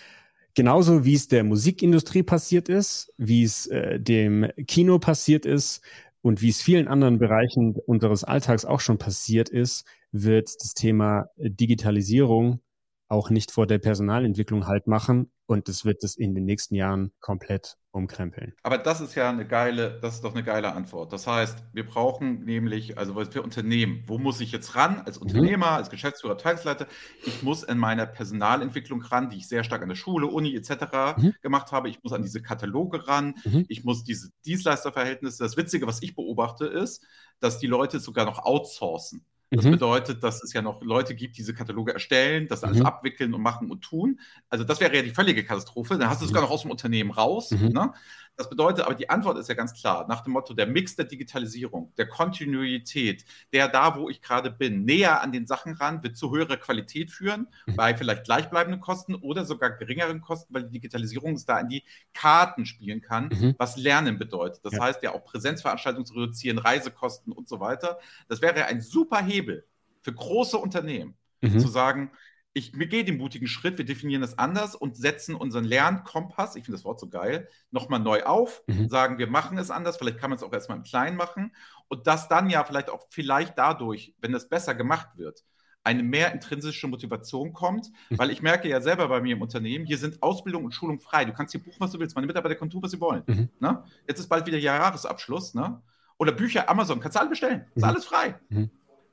[0.55, 5.81] genauso wie es der Musikindustrie passiert ist, wie es äh, dem Kino passiert ist
[6.21, 11.31] und wie es vielen anderen Bereichen unseres Alltags auch schon passiert ist, wird das Thema
[11.39, 12.61] Digitalisierung
[13.09, 17.13] auch nicht vor der Personalentwicklung halt machen und das wird es in den nächsten Jahren
[17.21, 18.55] komplett umkrempeln.
[18.63, 21.13] Aber das ist ja eine geile, das ist doch eine geile Antwort.
[21.13, 25.27] Das heißt, wir brauchen nämlich, also für Unternehmen, wo muss ich jetzt ran als mhm.
[25.27, 25.77] Unternehmer, mhm.
[25.77, 26.87] als Geschäftsführer, Teilsleiter?
[27.27, 31.19] Ich muss in meiner Personalentwicklung ran, die ich sehr stark an der Schule, Uni etc.
[31.19, 31.35] Mhm.
[31.43, 31.91] gemacht habe.
[31.91, 33.35] Ich muss an diese Kataloge ran.
[33.45, 33.67] Mhm.
[33.69, 35.43] Ich muss diese Dienstleisterverhältnisse.
[35.43, 37.05] Das Witzige, was ich beobachte, ist,
[37.41, 39.27] dass die Leute sogar noch outsourcen.
[39.53, 39.73] Das mhm.
[39.73, 42.87] bedeutet, dass es ja noch Leute gibt, die diese Kataloge erstellen, das alles mhm.
[42.87, 44.19] abwickeln und machen und tun.
[44.49, 45.99] Also das wäre ja die völlige Katastrophe.
[45.99, 46.29] Dann hast du mhm.
[46.29, 47.51] sogar noch aus dem Unternehmen raus.
[47.51, 47.69] Mhm.
[47.69, 47.93] Ne?
[48.37, 51.05] Das bedeutet, aber die Antwort ist ja ganz klar, nach dem Motto der Mix der
[51.05, 56.17] Digitalisierung, der Kontinuität, der da, wo ich gerade bin, näher an den Sachen ran, wird
[56.17, 57.77] zu höherer Qualität führen, mhm.
[57.77, 61.85] bei vielleicht gleichbleibenden Kosten oder sogar geringeren Kosten, weil die Digitalisierung es da in die
[62.15, 63.55] Karten spielen kann, mhm.
[63.59, 64.65] was Lernen bedeutet.
[64.65, 64.83] Das ja.
[64.83, 67.99] heißt ja auch Präsenzveranstaltungen zu reduzieren, Reisekosten und so weiter.
[68.29, 69.67] Das wäre ein super Hebel
[70.01, 71.59] für große Unternehmen, mhm.
[71.59, 72.11] zu sagen,
[72.55, 76.77] ich gehe den mutigen Schritt, wir definieren das anders und setzen unseren Lernkompass, ich finde
[76.77, 78.89] das Wort so geil, nochmal neu auf, mhm.
[78.89, 81.55] sagen, wir machen es anders, vielleicht kann man es auch erstmal im Kleinen machen
[81.89, 85.45] und das dann ja vielleicht auch vielleicht dadurch, wenn das besser gemacht wird,
[85.85, 88.19] eine mehr intrinsische Motivation kommt, hm.
[88.19, 91.25] weil ich merke ja selber bei mir im Unternehmen, hier sind Ausbildung und Schulung frei.
[91.25, 92.15] Du kannst hier buchen, was du willst.
[92.15, 93.25] Meine Mitarbeiter können tun, was sie wollen.
[93.27, 93.49] Mhm.
[93.59, 93.83] Ne?
[94.07, 95.55] Jetzt ist bald wieder Jahresabschluss.
[95.55, 95.83] Ne?
[96.19, 97.67] Oder Bücher, Amazon, kannst du alle bestellen.
[97.75, 97.89] Ist mhm.
[97.89, 98.39] alles frei.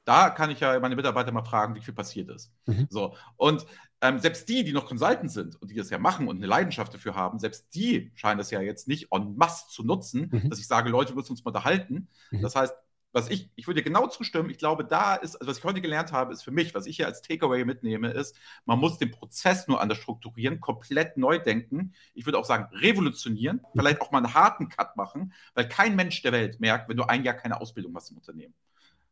[0.09, 2.51] Da kann ich ja meine Mitarbeiter mal fragen, wie viel passiert ist.
[2.65, 2.87] Mhm.
[2.89, 3.15] So.
[3.37, 3.67] Und
[4.01, 6.91] ähm, selbst die, die noch Consultants sind und die das ja machen und eine Leidenschaft
[6.91, 10.49] dafür haben, selbst die scheinen das ja jetzt nicht en masse zu nutzen, mhm.
[10.49, 12.07] dass ich sage, Leute, wir müssen uns mal unterhalten.
[12.31, 12.41] Mhm.
[12.41, 12.73] Das heißt,
[13.11, 15.79] was ich, ich würde dir genau zustimmen, ich glaube, da ist, also was ich heute
[15.79, 18.35] gelernt habe, ist für mich, was ich hier als Takeaway mitnehme, ist,
[18.65, 21.93] man muss den Prozess nur anders strukturieren, komplett neu denken.
[22.15, 23.79] Ich würde auch sagen, revolutionieren, mhm.
[23.79, 27.03] vielleicht auch mal einen harten Cut machen, weil kein Mensch der Welt merkt, wenn du
[27.03, 28.55] ein Jahr keine Ausbildung hast im Unternehmen.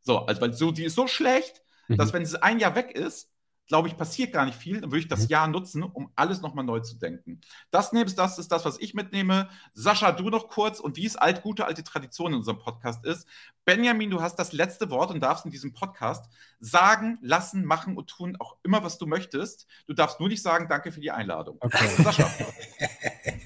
[0.08, 1.97] So, also weil so, die ist so schlecht, mhm.
[1.97, 3.30] dass wenn sie ein Jahr weg ist,
[3.68, 4.80] glaube ich, passiert gar nicht viel.
[4.80, 5.28] Dann würde ich das mhm.
[5.28, 7.41] Jahr nutzen, um alles nochmal neu zu denken.
[7.72, 9.49] Das nebst das ist das, was ich mitnehme.
[9.74, 13.28] Sascha, du noch kurz und wie es alt, gute alte Tradition in unserem Podcast ist.
[13.66, 16.32] Benjamin, du hast das letzte Wort und darfst in diesem Podcast
[16.62, 19.68] sagen, lassen, machen und tun auch immer, was du möchtest.
[19.88, 21.58] Du darfst nur nicht sagen, danke für die Einladung.
[21.60, 21.89] Okay.
[22.01, 22.32] Sascha.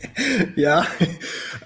[0.55, 0.85] ja,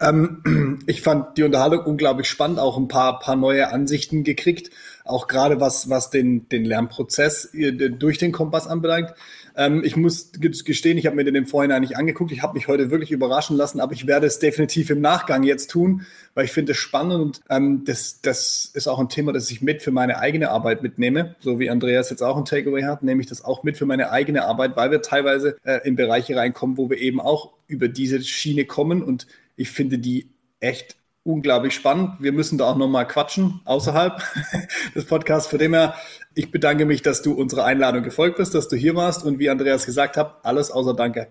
[0.01, 4.71] ähm, ich fand die Unterhaltung unglaublich spannend, auch ein paar, paar neue Ansichten gekriegt
[5.05, 9.13] auch gerade was, was den, den Lernprozess äh, durch den Kompass anbelangt.
[9.57, 12.31] Ähm, ich muss gestehen, ich habe mir den Vorhinein nicht angeguckt.
[12.31, 15.69] Ich habe mich heute wirklich überraschen lassen, aber ich werde es definitiv im Nachgang jetzt
[15.71, 19.49] tun, weil ich finde es spannend und ähm, das, das ist auch ein Thema, das
[19.51, 23.03] ich mit für meine eigene Arbeit mitnehme, so wie Andreas jetzt auch ein Takeaway hat,
[23.03, 26.35] nehme ich das auch mit für meine eigene Arbeit, weil wir teilweise äh, in Bereiche
[26.35, 30.29] reinkommen, wo wir eben auch über diese Schiene kommen und ich finde die
[30.59, 32.21] echt unglaublich spannend.
[32.21, 34.21] Wir müssen da auch nochmal quatschen außerhalb
[34.95, 35.49] des Podcasts.
[35.49, 35.95] Von dem her,
[36.36, 39.49] ich bedanke mich, dass du unserer Einladung gefolgt bist, dass du hier warst und wie
[39.49, 41.28] Andreas gesagt hat, alles außer Danke.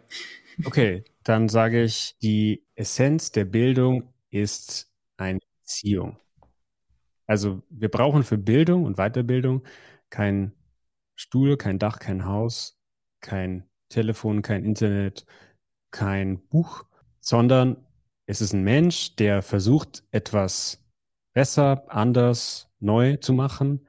[0.65, 6.19] Okay, dann sage ich, die Essenz der Bildung ist eine Beziehung.
[7.27, 9.63] Also wir brauchen für Bildung und Weiterbildung
[10.11, 10.53] kein
[11.15, 12.79] Stuhl, kein Dach, kein Haus,
[13.21, 15.25] kein Telefon, kein Internet,
[15.93, 16.85] kein Buch,
[17.21, 17.84] sondern
[18.27, 20.83] es ist ein Mensch, der versucht, etwas
[21.33, 23.87] besser, anders, neu zu machen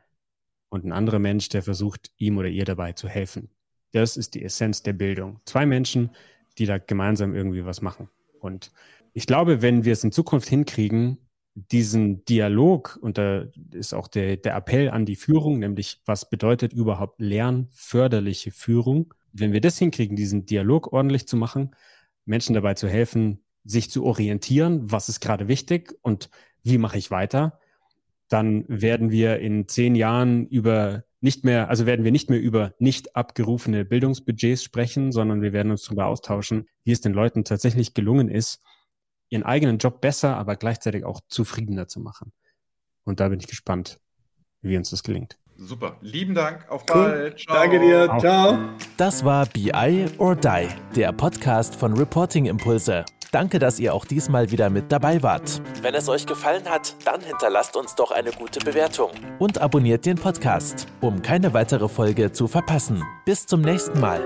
[0.70, 3.50] und ein anderer Mensch, der versucht, ihm oder ihr dabei zu helfen.
[3.92, 5.40] Das ist die Essenz der Bildung.
[5.46, 6.10] Zwei Menschen,
[6.58, 8.10] die da gemeinsam irgendwie was machen.
[8.40, 8.72] Und
[9.14, 11.18] ich glaube, wenn wir es in Zukunft hinkriegen,
[11.54, 16.74] diesen Dialog, und da ist auch der, der Appell an die Führung, nämlich was bedeutet
[16.74, 21.74] überhaupt lernförderliche Führung, wenn wir das hinkriegen, diesen Dialog ordentlich zu machen,
[22.26, 26.30] Menschen dabei zu helfen, sich zu orientieren, was ist gerade wichtig und
[26.64, 27.60] wie mache ich weiter,
[28.30, 32.74] dann werden wir in zehn Jahren über nicht mehr, also werden wir nicht mehr über
[32.80, 37.94] nicht abgerufene Bildungsbudgets sprechen, sondern wir werden uns darüber austauschen, wie es den Leuten tatsächlich
[37.94, 38.62] gelungen ist,
[39.30, 42.32] ihren eigenen Job besser, aber gleichzeitig auch zufriedener zu machen.
[43.04, 44.00] Und da bin ich gespannt,
[44.62, 45.38] wie uns das gelingt.
[45.58, 45.98] Super.
[46.02, 46.66] Lieben Dank.
[46.70, 47.04] Auf cool.
[47.04, 47.40] bald.
[47.40, 47.56] Ciao.
[47.56, 48.10] Danke dir.
[48.20, 48.58] Ciao.
[48.98, 53.06] Das war BI or Die, der Podcast von Reporting Impulse.
[53.32, 55.62] Danke, dass ihr auch diesmal wieder mit dabei wart.
[55.82, 60.16] Wenn es euch gefallen hat, dann hinterlasst uns doch eine gute Bewertung und abonniert den
[60.16, 63.04] Podcast, um keine weitere Folge zu verpassen.
[63.26, 64.22] Bis zum nächsten Mal.